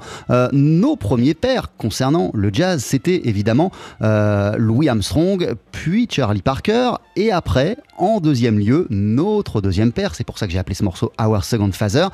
nos 0.51 0.95
premiers 0.95 1.33
pères 1.33 1.69
concernant 1.77 2.31
le 2.33 2.49
jazz, 2.51 2.83
c'était 2.83 3.21
évidemment 3.25 3.71
Louis 4.01 4.89
Armstrong, 4.89 5.55
puis 5.71 6.07
Charlie 6.09 6.41
Parker, 6.41 6.91
et 7.15 7.31
après, 7.31 7.77
en 7.97 8.19
deuxième 8.19 8.59
lieu, 8.59 8.87
notre 8.89 9.61
deuxième 9.61 9.91
père, 9.91 10.15
c'est 10.15 10.23
pour 10.23 10.37
ça 10.37 10.47
que 10.47 10.53
j'ai 10.53 10.59
appelé 10.59 10.75
ce 10.75 10.83
morceau 10.83 11.11
Our 11.19 11.43
Second 11.43 11.71
Father, 11.71 12.07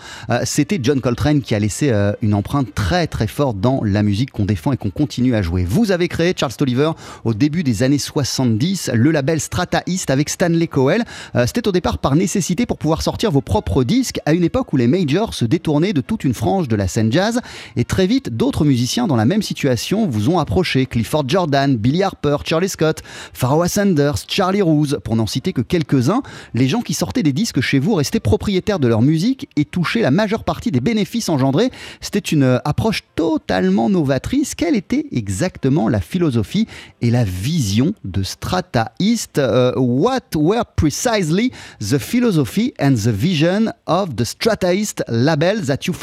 c'était 0.43 0.79
John 0.81 1.01
Coltrane 1.01 1.41
qui 1.41 1.55
a 1.55 1.59
laissé 1.59 1.91
une 2.21 2.33
empreinte 2.33 2.73
très 2.73 3.07
très 3.07 3.27
forte 3.27 3.59
dans 3.59 3.83
la 3.83 4.03
musique 4.03 4.31
qu'on 4.31 4.45
défend 4.45 4.71
et 4.71 4.77
qu'on 4.77 4.89
continue 4.89 5.35
à 5.35 5.41
jouer. 5.41 5.65
Vous 5.65 5.91
avez 5.91 6.07
créé, 6.07 6.33
Charles 6.37 6.53
Tolliver, 6.53 6.91
au 7.23 7.33
début 7.33 7.63
des 7.63 7.83
années 7.83 7.97
70, 7.97 8.91
le 8.93 9.11
label 9.11 9.39
Strata 9.39 9.83
East 9.87 10.09
avec 10.09 10.29
Stanley 10.29 10.67
Cowell. 10.67 11.03
Euh, 11.35 11.45
c'était 11.45 11.67
au 11.67 11.71
départ 11.71 11.97
par 11.97 12.15
nécessité 12.15 12.65
pour 12.65 12.77
pouvoir 12.77 13.01
sortir 13.01 13.31
vos 13.31 13.41
propres 13.41 13.83
disques 13.83 14.19
à 14.25 14.33
une 14.33 14.43
époque 14.43 14.73
où 14.73 14.77
les 14.77 14.87
majors 14.87 15.33
se 15.33 15.45
détournaient 15.45 15.93
de 15.93 16.01
toute 16.01 16.20
une 16.23 16.33
frange 16.33 16.67
de 16.67 16.75
la 16.75 16.87
scène 16.87 17.11
jazz. 17.11 17.39
Et 17.75 17.83
très 17.83 18.07
vite, 18.07 18.35
d'autres 18.35 18.65
musiciens 18.65 19.07
dans 19.07 19.15
la 19.15 19.25
même 19.25 19.41
situation 19.41 20.07
vous 20.07 20.29
ont 20.29 20.39
approché. 20.39 20.85
Clifford 20.85 21.23
Jordan, 21.27 21.75
Billy 21.75 22.03
Harper, 22.03 22.37
Charlie 22.45 22.69
Scott, 22.69 23.01
Pharoah 23.33 23.67
Sanders, 23.67 24.17
Charlie 24.27 24.61
Rouse, 24.61 24.99
pour 25.03 25.15
n'en 25.15 25.27
citer 25.27 25.53
que 25.53 25.61
quelques-uns. 25.61 26.21
Les 26.53 26.67
gens 26.67 26.81
qui 26.81 26.93
sortaient 26.93 27.23
des 27.23 27.33
disques 27.33 27.61
chez 27.61 27.79
vous 27.79 27.95
restaient 27.95 28.19
propriétaires 28.19 28.79
de 28.79 28.87
leur 28.87 29.01
musique 29.01 29.47
et 29.55 29.65
touchaient 29.65 30.01
la 30.01 30.11
majeure 30.11 30.43
partie 30.43 30.71
des 30.71 30.81
bénéfices 30.81 31.29
engendrés. 31.29 31.71
C'était 31.99 32.19
une 32.19 32.59
approche 32.65 33.03
totalement 33.15 33.89
novatrice. 33.89 34.55
Quelle 34.55 34.75
était 34.75 35.05
exactement 35.11 35.89
la 35.89 36.01
philosophie 36.01 36.67
et 37.01 37.11
la 37.11 37.23
vision 37.23 37.93
de 38.03 38.23
Strata 38.23 38.91
East? 38.99 39.37
Uh, 39.37 39.71
what 39.77 40.35
were 40.35 40.63
precisely 40.75 41.51
the 41.79 41.97
philosophy 41.97 42.73
and 42.79 42.95
the 42.95 43.11
vision 43.11 43.73
of 43.87 44.15
the 44.15 44.23
Strata 44.23 44.73
East 44.73 45.03
label 45.07 45.61
that 45.65 45.85
you 45.85 45.93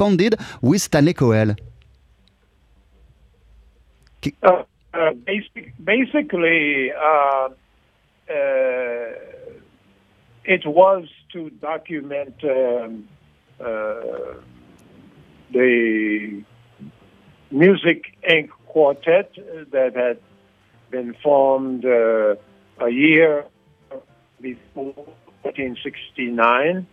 with 0.62 0.82
Stanley 0.82 1.14
Coel? 1.14 1.54
Uh, 4.42 4.62
uh, 4.94 5.12
basic, 5.12 5.72
basically, 5.82 6.90
uh, 6.92 7.48
uh, 7.48 7.52
it 10.44 10.66
was 10.66 11.06
to 11.32 11.50
document 11.50 12.34
um, 12.42 13.09
uh, 13.61 14.34
the 15.52 16.42
Music 17.50 18.16
Inc. 18.28 18.48
quartet 18.66 19.32
that 19.70 19.94
had 19.94 20.18
been 20.90 21.14
formed 21.22 21.84
uh, 21.84 22.34
a 22.80 22.90
year 22.90 23.44
before 24.40 24.94
1969. 25.42 26.86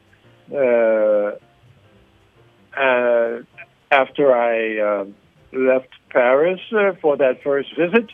Uh, 2.77 3.43
after 3.91 4.35
I 4.35 4.79
uh, 4.79 5.05
left 5.53 5.89
Paris 6.09 6.59
uh, 6.71 6.93
for 7.01 7.17
that 7.17 7.41
first 7.43 7.69
visit, 7.77 8.09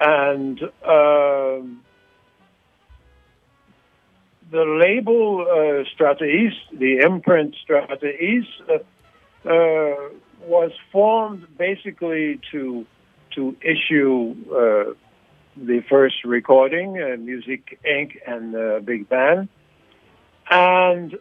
and 0.00 0.62
um, 0.84 1.80
the 4.50 4.64
label 4.64 5.46
uh, 5.48 5.84
Strata 5.92 6.24
East, 6.24 6.78
the 6.78 6.98
imprint 6.98 7.56
Strata 7.62 8.10
East, 8.22 8.48
uh, 8.68 8.74
uh, 9.48 10.08
was 10.42 10.70
formed 10.92 11.46
basically 11.58 12.40
to 12.52 12.86
to 13.34 13.56
issue 13.62 14.36
uh, 14.50 14.94
the 15.56 15.82
first 15.88 16.24
recording, 16.24 16.92
Music 17.24 17.80
Inc. 17.84 18.12
and 18.26 18.86
Big 18.86 19.08
Band, 19.08 19.48
and 20.50 21.18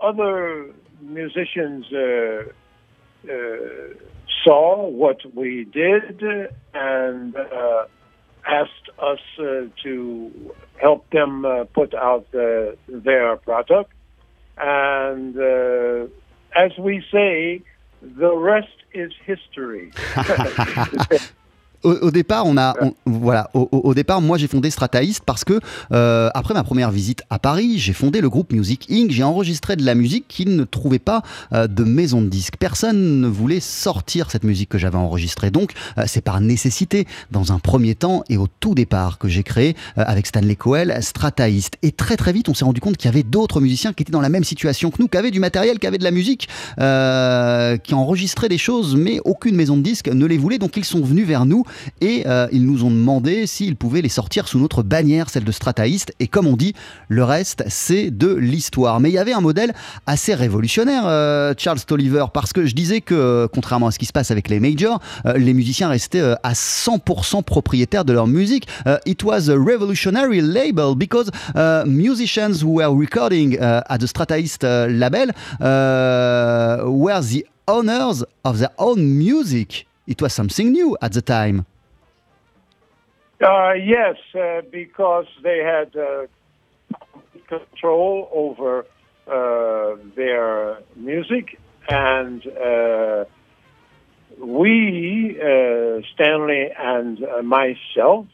other 0.00 0.70
musicians 1.00 1.86
uh, 1.92 2.44
uh, 3.28 3.32
saw 4.44 4.88
what 4.88 5.18
we 5.34 5.64
did 5.64 6.22
and 6.74 7.36
asked 8.46 8.88
us 8.98 9.18
to 9.36 10.54
help 10.76 11.08
them 11.10 11.44
put 11.74 11.94
out 11.94 12.30
their 12.32 13.36
product. 13.36 13.92
And 14.56 15.36
as 16.56 16.72
we 16.78 17.04
say, 17.12 17.62
the 18.02 18.34
rest 18.34 18.68
is 18.92 19.12
history. 19.24 19.92
au, 21.82 22.10
départ, 22.10 22.46
on 22.46 22.56
a, 22.58 22.74
voilà, 23.06 23.50
au, 23.54 23.94
départ, 23.94 24.20
moi 24.20 24.36
j'ai 24.36 24.48
fondé 24.48 24.70
Strataist 24.70 25.22
parce 25.24 25.44
que 25.44 25.60
euh, 25.92 26.28
après 26.34 26.52
ma 26.54 26.62
première 26.62 26.90
visite 26.90 27.22
à 27.30 27.38
Paris, 27.38 27.78
j'ai 27.78 27.92
fondé 27.92 28.20
le 28.20 28.28
groupe 28.28 28.52
Music 28.52 28.86
Inc. 28.90 29.10
J'ai 29.10 29.22
enregistré 29.22 29.76
de 29.76 29.84
la 29.84 29.94
musique 29.94 30.26
qui 30.28 30.46
ne 30.46 30.64
trouvait 30.64 30.98
pas 30.98 31.22
euh, 31.52 31.66
de 31.66 31.84
maison 31.84 32.20
de 32.20 32.28
disques. 32.28 32.56
Personne 32.58 33.20
ne 33.20 33.28
voulait 33.28 33.60
sortir 33.60 34.30
cette 34.30 34.44
musique 34.44 34.68
que 34.68 34.78
j'avais 34.78 34.98
enregistrée. 34.98 35.50
Donc, 35.50 35.72
euh, 35.96 36.04
c'est 36.06 36.20
par 36.20 36.40
nécessité, 36.40 37.06
dans 37.30 37.52
un 37.52 37.58
premier 37.58 37.94
temps 37.94 38.24
et 38.28 38.36
au 38.36 38.46
tout 38.60 38.74
départ, 38.74 39.18
que 39.18 39.28
j'ai 39.28 39.42
créé 39.42 39.74
avec 39.96 40.26
Stanley 40.26 40.56
Coel 40.56 40.98
Strataist. 41.02 41.78
Et 41.82 41.92
très 41.92 42.16
très 42.16 42.32
vite, 42.32 42.48
on 42.48 42.54
s'est 42.54 42.64
rendu 42.64 42.80
compte 42.80 42.96
qu'il 42.96 43.08
y 43.08 43.12
avait 43.12 43.22
d'autres 43.22 43.60
musiciens 43.60 43.92
qui 43.92 44.02
étaient 44.02 44.12
dans 44.12 44.20
la 44.20 44.28
même 44.28 44.44
situation 44.44 44.90
que 44.90 44.96
nous, 45.00 45.08
qui 45.08 45.16
avaient 45.16 45.30
du 45.30 45.40
matériel, 45.40 45.78
qui 45.78 45.86
avaient 45.86 45.98
de 45.98 46.04
la 46.04 46.10
musique, 46.10 46.48
qui 46.76 47.94
enregistraient 47.94 48.48
des 48.48 48.58
choses, 48.58 48.96
mais 48.96 49.20
aucune 49.24 49.56
maison 49.56 49.76
de 49.76 49.82
disques 49.82 50.08
ne 50.08 50.26
les 50.26 50.38
voulait. 50.38 50.58
Donc, 50.58 50.76
ils 50.76 50.84
sont 50.84 51.00
venus 51.00 51.26
vers 51.26 51.46
nous 51.46 51.64
et 52.00 52.24
euh, 52.26 52.46
ils 52.52 52.64
nous 52.64 52.84
ont 52.84 52.90
demandé 52.90 53.46
s'ils 53.46 53.76
pouvaient 53.76 54.02
les 54.02 54.08
sortir 54.08 54.48
sous 54.48 54.58
notre 54.58 54.82
bannière, 54.82 55.30
celle 55.30 55.44
de 55.44 55.52
Strataist. 55.52 56.12
Et 56.20 56.26
comme 56.28 56.46
on 56.46 56.56
dit, 56.56 56.74
le 57.08 57.24
reste, 57.24 57.64
c'est 57.68 58.10
de 58.10 58.32
l'histoire. 58.32 59.00
Mais 59.00 59.10
il 59.10 59.14
y 59.14 59.18
avait 59.18 59.32
un 59.32 59.40
modèle 59.40 59.74
assez 60.06 60.34
révolutionnaire, 60.34 61.04
euh, 61.06 61.54
Charles 61.56 61.80
Tolliver, 61.80 62.26
parce 62.32 62.52
que 62.52 62.66
je 62.66 62.74
disais 62.74 63.00
que, 63.00 63.48
contrairement 63.52 63.88
à 63.88 63.90
ce 63.90 63.98
qui 63.98 64.06
se 64.06 64.12
passe 64.12 64.30
avec 64.30 64.48
les 64.48 64.60
majors, 64.60 65.00
euh, 65.26 65.34
les 65.36 65.54
musiciens 65.54 65.88
restaient 65.88 66.34
à 66.42 66.52
100% 66.52 67.42
propriétaires 67.42 68.04
de 68.04 68.12
leur 68.12 68.26
musique. 68.26 68.66
it 69.06 69.22
was 69.22 69.48
a 69.48 69.56
revolutionary 69.56 70.40
label 70.40 70.94
because 70.94 71.30
musicians 71.86 72.62
who 72.62 72.74
were 72.76 72.94
recording 72.94 73.58
at 73.58 73.98
the 73.98 74.06
Strataist 74.06 74.62
label 74.62 75.30
were 75.60 77.20
the 77.20 77.44
owners 77.70 78.24
of 78.44 78.58
their 78.58 78.70
own 78.78 79.18
music. 79.18 79.86
It 80.10 80.20
was 80.20 80.32
something 80.32 80.72
new 80.72 80.98
at 81.00 81.12
the 81.12 81.22
time. 81.22 81.66
Uh, 83.40 83.74
yes, 83.74 84.16
uh, 84.34 84.62
because 84.72 85.26
they 85.44 85.58
had 85.58 85.94
uh, 85.96 86.26
control 87.46 88.28
over 88.32 88.84
uh, 89.28 89.96
their 90.16 90.78
music, 90.96 91.60
and 91.88 92.44
uh, 92.44 93.24
we, 94.36 95.38
uh, 95.40 96.02
Stanley 96.12 96.70
and 96.76 97.24
myself, 97.46 98.26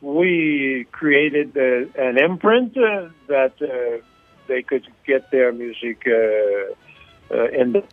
we 0.00 0.86
created 0.90 1.54
an 1.54 2.16
imprint 2.16 2.72
that 3.28 4.00
they 4.48 4.62
could 4.62 4.86
get 5.06 5.30
their 5.30 5.52
music 5.52 5.98
in 6.06 7.72
the 7.72 7.84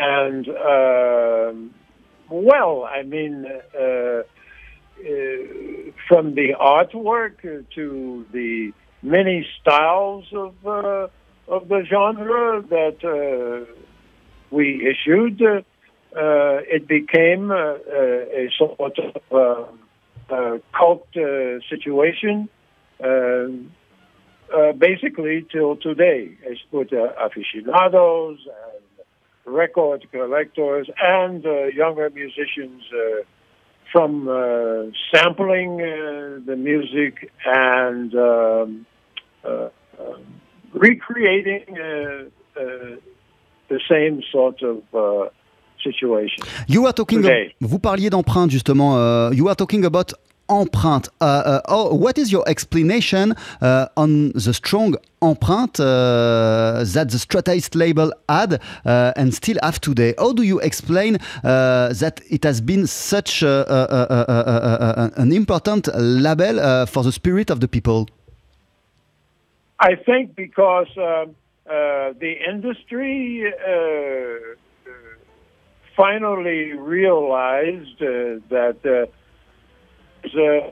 and 0.00 0.48
um, 0.48 1.74
well, 2.30 2.84
I 2.84 3.02
mean, 3.02 3.44
uh, 3.44 3.80
uh, 3.80 4.22
from 6.08 6.34
the 6.34 6.54
artwork 6.60 7.42
to 7.74 8.26
the 8.32 8.72
many 9.02 9.46
styles 9.60 10.24
of 10.32 10.54
uh, 10.64 11.08
of 11.48 11.68
the 11.68 11.82
genre 11.90 12.62
that 12.62 13.02
uh, 13.04 13.66
we 14.50 14.88
issued, 14.88 15.42
uh, 15.42 15.60
it 16.14 16.86
became 16.86 17.50
a 17.50 18.48
sort 18.56 18.98
of 19.30 19.78
cult 20.72 21.08
situation. 21.68 22.48
basically, 24.78 25.46
till 25.50 25.76
today, 25.76 26.36
it's 26.44 26.60
put 26.70 26.92
aficionados 26.92 28.38
record 29.50 30.06
collectors 30.10 30.88
and 31.00 31.44
uh, 31.44 31.66
younger 31.66 32.10
musicians 32.10 32.82
uh, 32.92 33.22
from 33.92 34.28
uh, 34.28 34.84
sampling 35.12 35.80
uh, 35.80 36.38
the 36.46 36.56
music 36.56 37.30
and 37.44 38.14
um, 38.14 38.86
uh, 39.44 39.68
um, 39.98 40.22
recreating 40.72 41.64
uh, 41.70 42.24
the 43.68 43.80
same 43.88 44.22
sort 44.30 44.62
of 44.62 45.30
situation. 45.82 46.44
You 46.68 46.86
are 46.86 46.92
talking. 46.92 47.24
Of, 47.24 47.32
vous 47.60 47.78
parliez 47.78 48.10
d'empreintes 48.10 48.50
justement. 48.50 49.30
you 49.32 49.48
are 49.48 49.56
talking 49.56 49.84
about 49.84 50.14
empreinte. 50.50 51.08
Uh, 51.20 51.60
oh, 51.68 51.94
what 51.94 52.18
is 52.18 52.30
your 52.30 52.44
explanation 52.48 53.34
uh, 53.62 53.86
on 53.96 54.32
the 54.32 54.52
strong 54.52 54.96
empreinte 55.22 55.80
uh, 55.80 56.84
that 56.94 57.08
the 57.10 57.18
Strataist 57.18 57.74
label 57.74 58.12
had 58.28 58.60
and 58.84 59.32
still 59.34 59.56
have 59.62 59.80
today? 59.80 60.14
How 60.18 60.32
do 60.32 60.42
you 60.42 60.58
explain 60.60 61.18
that 61.42 62.20
it 62.28 62.44
has 62.44 62.60
been 62.60 62.86
such 62.86 63.42
an 63.42 65.32
important 65.32 65.88
label 65.94 66.86
for 66.86 67.02
the 67.02 67.12
spirit 67.12 67.50
of 67.50 67.60
the 67.60 67.68
people? 67.68 68.08
I 69.80 69.94
think 69.94 70.36
because 70.36 70.88
um, 70.98 71.34
uh, 71.66 72.12
the 72.18 72.34
industry 72.46 73.44
uh, 73.46 74.56
finally 75.96 76.72
realized 76.72 78.02
uh, 78.02 78.40
that 78.50 79.08
uh, 80.24 80.70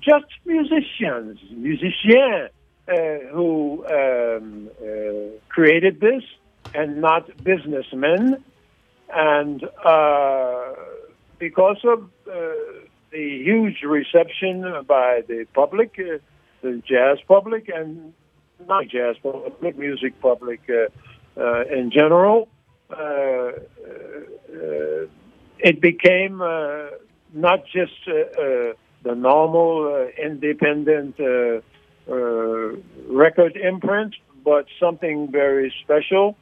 just 0.00 0.26
musicians, 0.44 1.38
musicians 1.50 2.50
who 3.32 3.84
um, 3.86 4.68
created 5.48 6.00
this 6.00 6.22
and 6.74 7.00
not 7.00 7.42
businessmen. 7.42 8.42
And 9.12 9.64
because 11.38 11.78
of 11.84 12.10
the 12.24 13.42
huge 13.44 13.82
reception 13.82 14.62
by 14.86 15.22
the 15.26 15.46
public, 15.54 15.96
the 16.62 16.82
jazz 16.86 17.18
public, 17.26 17.68
and 17.68 18.12
not 18.68 18.88
jazz 18.88 19.16
public, 19.22 19.78
music 19.78 20.20
public 20.20 20.60
uh, 20.68 21.40
uh, 21.40 21.64
in 21.64 21.90
general. 21.90 22.48
Uh, 22.90 23.52
it 25.58 25.80
became 25.80 26.40
not 27.32 27.66
just 27.66 27.92
the 28.06 29.14
normal 29.14 30.08
independent 30.22 31.18
record 33.08 33.56
imprint, 33.56 34.14
but 34.44 34.66
something 34.78 35.30
very 35.30 35.74
special. 35.82 36.36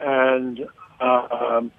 And 0.00 0.66
um, 1.00 1.72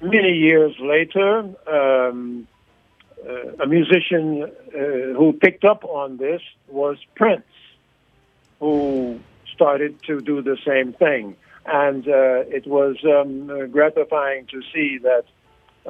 many 0.00 0.32
years 0.32 0.74
later, 0.80 1.54
um, 1.66 2.46
uh, 3.26 3.64
a 3.64 3.66
musician 3.66 4.42
uh, 4.42 4.78
who 5.18 5.32
picked 5.32 5.64
up 5.64 5.84
on 5.84 6.18
this 6.18 6.40
was 6.68 6.96
Prince 7.16 7.42
who 8.60 9.20
started 9.52 10.00
to 10.04 10.20
do 10.20 10.40
the 10.42 10.56
same 10.66 10.92
thing. 10.92 11.36
And 11.66 12.06
uh, 12.06 12.44
it 12.48 12.66
was 12.66 12.96
um, 13.04 13.70
gratifying 13.70 14.46
to 14.46 14.62
see 14.72 14.98
that 15.02 15.24
uh, 15.24 15.37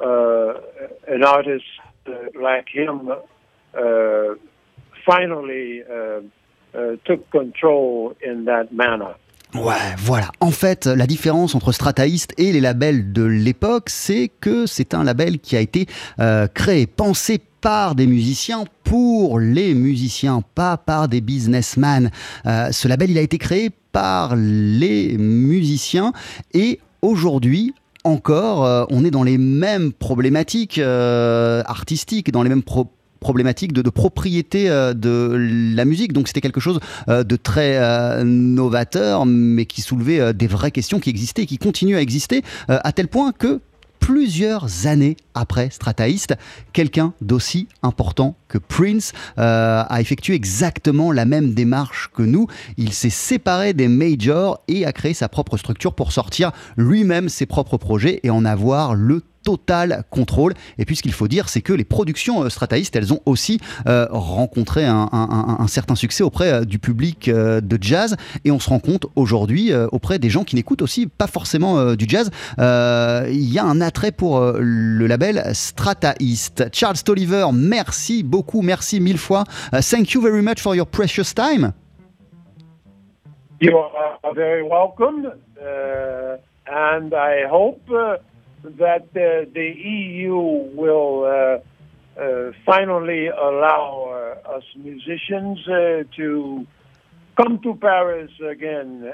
an 0.01 1.23
artist 1.23 1.65
uh, 2.07 2.11
like 2.41 2.67
him 2.69 3.11
uh, 3.11 4.35
finally 5.05 5.83
uh, 5.83 6.21
uh, 6.73 6.95
took 7.05 7.29
control 7.31 8.15
in 8.23 8.45
that 8.45 8.71
manner. 8.71 9.15
Ouais, 9.55 9.95
voilà. 9.97 10.29
En 10.41 10.51
fait, 10.51 10.85
la 10.85 11.07
différence 11.07 11.55
entre 11.55 11.71
Strataist 11.71 12.33
et 12.37 12.51
les 12.51 12.61
labels 12.61 13.11
de 13.11 13.23
l'époque, 13.23 13.89
c'est 13.89 14.29
que 14.39 14.67
c'est 14.67 14.93
un 14.93 15.03
label 15.03 15.39
qui 15.39 15.55
a 15.55 15.59
été 15.59 15.87
euh, 16.19 16.47
créé, 16.47 16.85
pensé 16.85 17.41
par 17.59 17.95
des 17.95 18.05
musiciens 18.05 18.65
pour 18.83 19.39
les 19.39 19.73
musiciens, 19.73 20.43
pas 20.53 20.77
par 20.77 21.07
des 21.07 21.19
businessmen. 21.19 22.11
Euh, 22.45 22.71
ce 22.71 22.87
label, 22.87 23.09
il 23.09 23.17
a 23.17 23.21
été 23.21 23.39
créé 23.39 23.71
par 23.91 24.35
les 24.35 25.17
musiciens 25.17 26.13
et 26.53 26.79
aujourd'hui, 27.01 27.73
encore, 28.03 28.65
euh, 28.65 28.85
on 28.89 29.03
est 29.05 29.11
dans 29.11 29.23
les 29.23 29.37
mêmes 29.37 29.91
problématiques 29.91 30.77
euh, 30.77 31.61
artistiques, 31.65 32.31
dans 32.31 32.43
les 32.43 32.49
mêmes 32.49 32.63
problématiques 33.19 33.73
de, 33.73 33.89
propriété 33.89 34.69
de 34.69 35.73
la 35.75 35.85
musique. 35.85 36.13
Donc 36.13 36.27
c'était 36.27 36.41
quelque 36.41 36.61
chose 36.61 36.79
de 37.07 37.35
très 37.35 38.23
novateur, 38.23 39.25
mais 39.25 39.65
qui 39.65 39.81
soulevait 39.81 40.33
des 40.33 40.47
vraies 40.47 40.71
questions 40.71 40.99
qui 40.99 41.09
existaient 41.09 41.43
et 41.43 41.45
qui 41.45 41.57
continuent 41.57 41.97
à 41.97 42.01
exister, 42.01 42.43
à 42.69 42.91
tel 42.93 43.09
point 43.09 43.33
que 43.33 43.59
plusieurs 44.09 44.87
années 44.87 45.17
après 45.35 45.69
Strataist, 45.69 46.33
quelqu'un 46.73 47.13
d'aussi 47.21 47.67
important 47.83 48.35
que 48.47 48.57
Prince 48.57 49.13
euh, 49.37 49.83
a 49.87 50.01
effectué 50.01 50.33
exactement 50.33 51.11
la 51.11 51.25
même 51.25 51.53
démarche 51.53 52.09
que 52.11 52.23
nous. 52.23 52.47
Il 52.77 52.91
s'est 52.91 53.11
séparé 53.11 53.73
des 53.75 53.87
majors 53.87 54.63
et 54.67 54.83
a 54.83 54.93
créé 54.93 55.13
sa 55.13 55.29
propre 55.29 55.57
structure 55.57 55.93
pour 55.93 56.11
sortir 56.11 56.53
lui-même 56.75 57.29
ses 57.29 57.45
propres 57.45 57.77
projets 57.77 58.19
et 58.23 58.31
en 58.31 58.45
avoir 58.45 58.95
le 58.95 59.21
total 59.49 60.03
contrôle. 60.11 60.53
Et 60.77 60.85
puis 60.85 60.95
ce 60.95 61.01
qu'il 61.01 61.11
faut 61.11 61.27
dire, 61.27 61.49
c'est 61.49 61.61
que 61.61 61.73
les 61.73 61.83
productions 61.83 62.43
euh, 62.43 62.49
Strataist, 62.49 62.95
elles 62.95 63.11
ont 63.11 63.21
aussi 63.25 63.59
euh, 63.87 64.05
rencontré 64.11 64.85
un, 64.85 65.65
certain 65.67 65.95
succès 65.95 66.23
auprès 66.23 66.51
euh, 66.51 66.65
du 66.65 66.77
public 66.77 67.31
de 67.31 67.77
jazz. 67.81 68.15
Et 68.45 68.51
on 68.51 68.59
se 68.59 68.69
rend 68.69 68.77
compte 68.77 69.07
aujourd'hui, 69.15 69.73
auprès 69.91 70.19
des 70.19 70.29
gens 70.29 70.43
qui 70.43 70.55
n'écoutent 70.55 70.83
aussi 70.83 71.07
pas 71.07 71.25
forcément 71.25 71.95
du 71.95 72.05
jazz, 72.07 72.29
il 72.59 73.53
y 73.53 73.57
a 73.57 73.63
un 73.63 73.81
attrait 73.81 74.11
pour 74.11 74.39
le 74.59 75.07
label 75.07 75.43
Strataist. 75.53 76.65
Charles 76.71 76.97
Tolliver, 76.97 77.47
merci 77.53 78.21
beaucoup, 78.23 78.61
merci 78.61 78.99
mille 78.99 79.17
fois. 79.17 79.45
thank 79.71 80.11
you 80.11 80.21
very 80.21 80.41
much 80.41 80.59
for 80.59 80.75
your 80.75 80.85
precious 80.85 81.33
time. 81.33 81.73
You 83.59 83.77
are 83.77 84.33
very 84.35 84.63
welcome. 84.63 85.25
Uh, 85.25 86.37
and 86.67 87.13
I 87.13 87.47
hope. 87.49 87.81
Uh, 87.89 88.17
that 88.63 89.03
uh, 89.15 89.49
the 89.53 89.73
EU 89.77 90.35
will 90.75 91.23
uh, 91.23 92.19
uh, 92.19 92.51
finally 92.65 93.27
allow 93.27 94.35
us 94.45 94.63
musicians 94.75 95.59
to 96.15 96.67
come 97.35 97.59
to 97.63 97.75
Paris 97.75 98.31
again, 98.45 99.13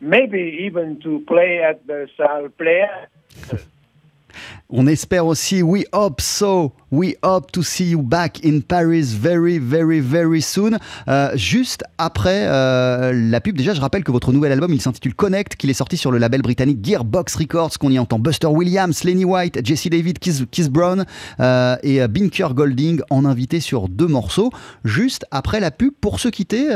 maybe 0.00 0.58
even 0.62 1.00
to 1.00 1.20
play 1.26 1.62
at 1.62 1.86
the 1.86 2.08
Salle 2.16 2.48
Playa. 2.48 3.06
On 4.70 4.86
espère 4.86 5.26
aussi, 5.26 5.62
we 5.62 5.84
hope 5.92 6.22
so, 6.22 6.72
we 6.90 7.16
hope 7.22 7.52
to 7.52 7.62
see 7.62 7.90
you 7.90 8.00
back 8.00 8.42
in 8.46 8.60
Paris 8.60 9.14
very, 9.14 9.58
very, 9.58 10.00
very 10.00 10.40
soon. 10.40 10.78
Euh, 11.06 11.32
juste 11.36 11.84
après 11.98 12.46
euh, 12.48 13.12
la 13.12 13.42
pub, 13.42 13.58
déjà, 13.58 13.74
je 13.74 13.80
rappelle 13.82 14.04
que 14.04 14.10
votre 14.10 14.32
nouvel 14.32 14.52
album, 14.52 14.72
il 14.72 14.80
s'intitule 14.80 15.14
Connect, 15.14 15.56
qu'il 15.56 15.68
est 15.68 15.74
sorti 15.74 15.98
sur 15.98 16.10
le 16.10 16.16
label 16.16 16.40
britannique 16.40 16.78
Gearbox 16.82 17.36
Records, 17.36 17.78
qu'on 17.78 17.90
y 17.90 17.98
entend 17.98 18.18
Buster 18.18 18.46
Williams, 18.46 19.04
Lenny 19.04 19.26
White, 19.26 19.60
Jesse 19.62 19.88
David, 19.88 20.18
Keith, 20.18 20.70
Brown 20.70 21.04
euh, 21.40 21.76
et 21.82 22.08
Binker 22.08 22.54
Golding 22.54 23.02
en 23.10 23.26
invité 23.26 23.60
sur 23.60 23.90
deux 23.90 24.08
morceaux. 24.08 24.50
Juste 24.82 25.26
après 25.30 25.60
la 25.60 25.72
pub, 25.72 25.92
pour 26.00 26.20
se 26.20 26.28
quitter, 26.28 26.68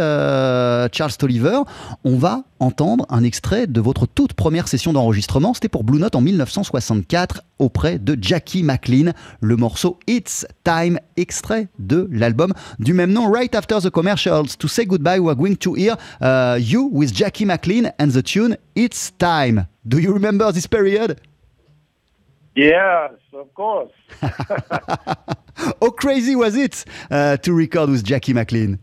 Charles 0.92 1.16
Tolliver, 1.18 1.60
on 2.04 2.18
va 2.18 2.44
entendre 2.60 3.06
un 3.08 3.24
extrait 3.24 3.66
de 3.66 3.80
votre 3.80 4.06
toute 4.06 4.34
première 4.34 4.68
session 4.68 4.92
d'enregistrement. 4.92 5.54
C'était 5.54 5.68
pour 5.68 5.84
Blue 5.84 5.98
Note 5.98 6.16
en 6.16 6.20
1964 6.20 7.42
auprès 7.58 7.98
de 7.98 8.16
Jackie 8.20 8.62
McLean, 8.62 9.12
le 9.40 9.56
morceau 9.56 9.98
It's 10.06 10.46
Time, 10.64 10.98
extrait 11.16 11.68
de 11.78 12.08
l'album 12.10 12.52
du 12.78 12.94
même 12.94 13.12
nom, 13.12 13.30
Right 13.30 13.54
After 13.54 13.80
the 13.80 13.90
Commercials. 13.90 14.56
To 14.58 14.68
say 14.68 14.84
goodbye, 14.84 15.20
we 15.20 15.30
are 15.30 15.36
going 15.36 15.56
to 15.56 15.74
hear 15.74 15.96
uh, 16.20 16.58
you 16.60 16.88
with 16.92 17.12
Jackie 17.12 17.44
McLean 17.44 17.92
and 17.98 18.10
the 18.10 18.22
tune 18.22 18.56
It's 18.74 19.12
Time. 19.18 19.66
Do 19.86 19.98
you 19.98 20.12
remember 20.12 20.52
this 20.52 20.66
period? 20.66 21.20
Yes, 22.54 23.12
of 23.32 23.52
course. 23.54 23.92
How 24.20 25.90
crazy 25.90 26.36
was 26.36 26.56
it 26.56 26.84
uh, 27.10 27.36
to 27.38 27.52
record 27.52 27.90
with 27.90 28.04
Jackie 28.04 28.32
McLean? 28.32 28.78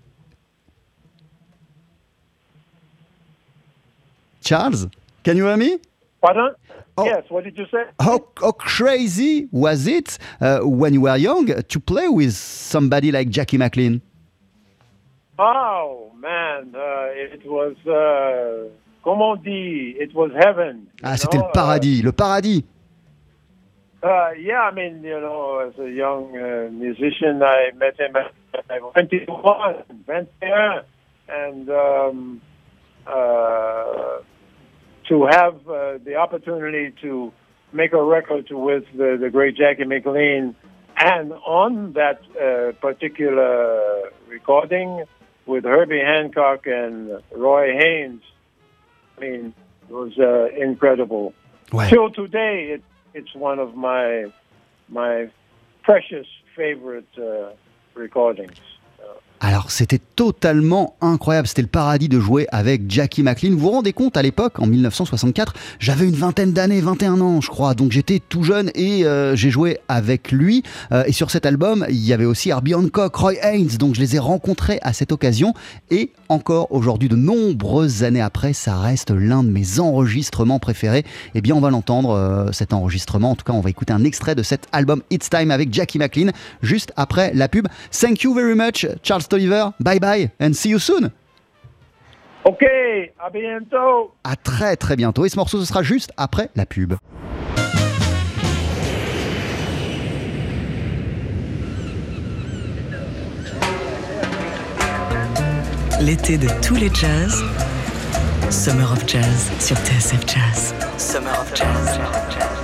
Charles, 4.43 4.87
can 5.23 5.37
you 5.37 5.45
hear 5.45 5.57
me? 5.57 5.79
Pardon? 6.21 6.53
Oh, 6.97 7.05
yes, 7.05 7.23
what 7.29 7.43
did 7.43 7.57
you 7.57 7.65
say? 7.69 7.83
How, 7.99 8.25
how 8.39 8.53
crazy 8.53 9.49
was 9.51 9.85
it 9.85 10.17
uh, 10.39 10.59
when 10.61 10.93
you 10.93 11.01
were 11.01 11.17
young 11.17 11.45
to 11.47 11.79
play 11.79 12.07
with 12.07 12.33
somebody 12.33 13.11
like 13.11 13.29
Jackie 13.29 13.57
McLean? 13.57 14.01
Oh, 15.37 16.11
man, 16.17 16.73
uh, 16.73 17.07
it 17.11 17.45
was, 17.45 17.75
uh, 17.85 18.69
comme 19.03 19.21
on 19.21 19.43
dit, 19.43 19.97
it 19.99 20.15
was 20.15 20.31
heaven. 20.39 20.87
Ah, 21.03 21.17
c'était 21.17 21.37
le 21.37 21.51
paradis, 21.53 22.01
le 22.01 22.13
paradis. 22.13 22.63
Uh, 24.01 24.31
yeah, 24.39 24.61
I 24.61 24.71
mean, 24.71 25.03
you 25.03 25.19
know, 25.19 25.59
as 25.67 25.77
a 25.79 25.89
young 25.89 26.37
uh, 26.37 26.69
musician, 26.71 27.41
I 27.41 27.71
met 27.75 27.99
him 27.99 28.15
at 28.15 28.31
21, 28.93 29.83
21, 30.05 30.83
and 31.27 31.69
um, 31.69 32.41
uh, 33.07 34.19
to 35.09 35.25
have 35.25 35.55
uh, 35.67 35.97
the 36.03 36.15
opportunity 36.15 36.93
to 37.01 37.31
make 37.71 37.93
a 37.93 38.01
record 38.01 38.47
with 38.49 38.85
the, 38.95 39.17
the 39.19 39.29
great 39.29 39.55
Jackie 39.55 39.83
McLean, 39.83 40.55
and 40.97 41.33
on 41.45 41.93
that 41.93 42.21
uh, 42.41 42.71
particular 42.79 44.09
recording 44.27 45.03
with 45.45 45.63
Herbie 45.65 45.99
Hancock 45.99 46.65
and 46.65 47.21
Roy 47.31 47.77
Haynes, 47.77 48.21
I 49.17 49.21
mean, 49.21 49.53
it 49.89 49.93
was 49.93 50.17
uh, 50.17 50.47
incredible. 50.55 51.33
Ouais. 51.71 51.89
Till 51.89 52.09
today, 52.09 52.71
it, 52.71 52.83
it's 53.13 53.33
one 53.35 53.59
of 53.59 53.75
my 53.75 54.31
my 54.87 55.29
precious 55.83 56.27
favorite 56.55 57.07
uh, 57.17 57.51
recordings. 57.93 58.59
Alors 59.41 59.69
c'était 59.69 59.99
totalement 60.15 60.95
incroyable, 61.01 61.47
c'était 61.47 61.61
le 61.61 61.67
paradis 61.67 62.07
de 62.07 62.19
jouer 62.19 62.47
avec 62.51 62.89
Jackie 62.89 63.21
McLean. 63.21 63.51
Vous 63.51 63.59
vous 63.59 63.71
rendez 63.71 63.91
compte 63.91 64.15
à 64.15 64.21
l'époque, 64.21 64.59
en 64.59 64.65
1964, 64.65 65.53
j'avais 65.79 66.07
une 66.07 66.15
vingtaine 66.15 66.53
d'années, 66.53 66.79
21 66.79 67.19
ans 67.19 67.41
je 67.41 67.49
crois, 67.49 67.73
donc 67.73 67.91
j'étais 67.91 68.21
tout 68.27 68.43
jeune 68.43 68.71
et 68.75 69.05
euh, 69.05 69.35
j'ai 69.35 69.49
joué 69.49 69.79
avec 69.89 70.31
lui. 70.31 70.63
Euh, 70.93 71.03
et 71.05 71.11
sur 71.11 71.31
cet 71.31 71.45
album, 71.45 71.85
il 71.89 71.97
y 71.97 72.13
avait 72.13 72.25
aussi 72.25 72.49
Herbie 72.49 72.75
Hancock, 72.75 73.13
Roy 73.15 73.33
Haynes, 73.41 73.75
donc 73.77 73.95
je 73.95 73.99
les 73.99 74.15
ai 74.15 74.19
rencontrés 74.19 74.79
à 74.83 74.93
cette 74.93 75.11
occasion. 75.11 75.53
Et 75.91 76.11
encore 76.29 76.71
aujourd'hui, 76.71 77.09
de 77.09 77.17
nombreuses 77.17 78.03
années 78.03 78.21
après, 78.21 78.53
ça 78.53 78.77
reste 78.79 79.11
l'un 79.11 79.43
de 79.43 79.49
mes 79.49 79.79
enregistrements 79.79 80.59
préférés. 80.59 81.03
Eh 81.33 81.41
bien 81.41 81.55
on 81.55 81.61
va 81.61 81.71
l'entendre, 81.71 82.11
euh, 82.11 82.51
cet 82.53 82.71
enregistrement, 82.71 83.31
en 83.31 83.35
tout 83.35 83.43
cas 83.43 83.53
on 83.53 83.61
va 83.61 83.69
écouter 83.69 83.91
un 83.91 84.05
extrait 84.05 84.33
de 84.33 84.43
cet 84.43 84.67
album 84.71 85.01
It's 85.11 85.29
Time 85.29 85.51
avec 85.51 85.73
Jackie 85.73 85.99
McLean, 85.99 86.31
juste 86.61 86.93
après 86.95 87.33
la 87.33 87.49
pub. 87.49 87.67
Thank 87.91 88.23
you 88.23 88.33
very 88.33 88.55
much, 88.55 88.87
Charles 89.03 89.25
Oliver, 89.35 89.71
bye 89.79 89.99
bye 89.99 90.29
and 90.39 90.53
see 90.53 90.69
you 90.69 90.79
soon. 90.79 91.11
Ok, 92.45 92.63
à 93.19 93.29
bientôt. 93.29 94.13
À 94.23 94.35
très 94.35 94.75
très 94.75 94.95
bientôt. 94.95 95.25
Et 95.25 95.29
ce 95.29 95.35
morceau, 95.35 95.59
ce 95.59 95.65
sera 95.65 95.83
juste 95.83 96.11
après 96.15 96.49
la 96.55 96.65
pub. 96.65 96.93
L'été 106.01 106.37
de 106.37 106.47
tous 106.61 106.75
les 106.75 106.93
jazz, 106.93 107.43
Summer 108.51 108.91
of 108.91 109.07
Jazz 109.07 109.51
sur 109.59 109.75
TSF 109.77 110.21
Jazz. 110.27 110.73
Summer 110.97 111.33
of 111.41 111.51
Jazz. 111.55 112.54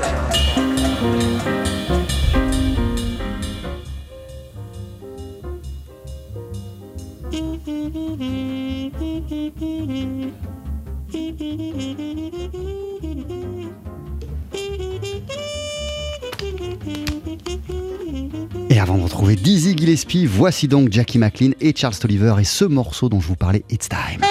Et 18.69 18.79
avant 18.79 18.97
de 18.97 19.03
retrouver 19.03 19.35
Dizzy 19.35 19.77
Gillespie, 19.77 20.25
voici 20.25 20.67
donc 20.67 20.91
Jackie 20.91 21.17
McLean 21.19 21.51
et 21.59 21.73
Charles 21.75 21.95
Tolliver 21.95 22.35
et 22.39 22.45
ce 22.45 22.63
morceau 22.65 23.09
dont 23.09 23.19
je 23.19 23.27
vous 23.27 23.35
parlais, 23.35 23.63
It's 23.69 23.89
Time. 23.89 24.30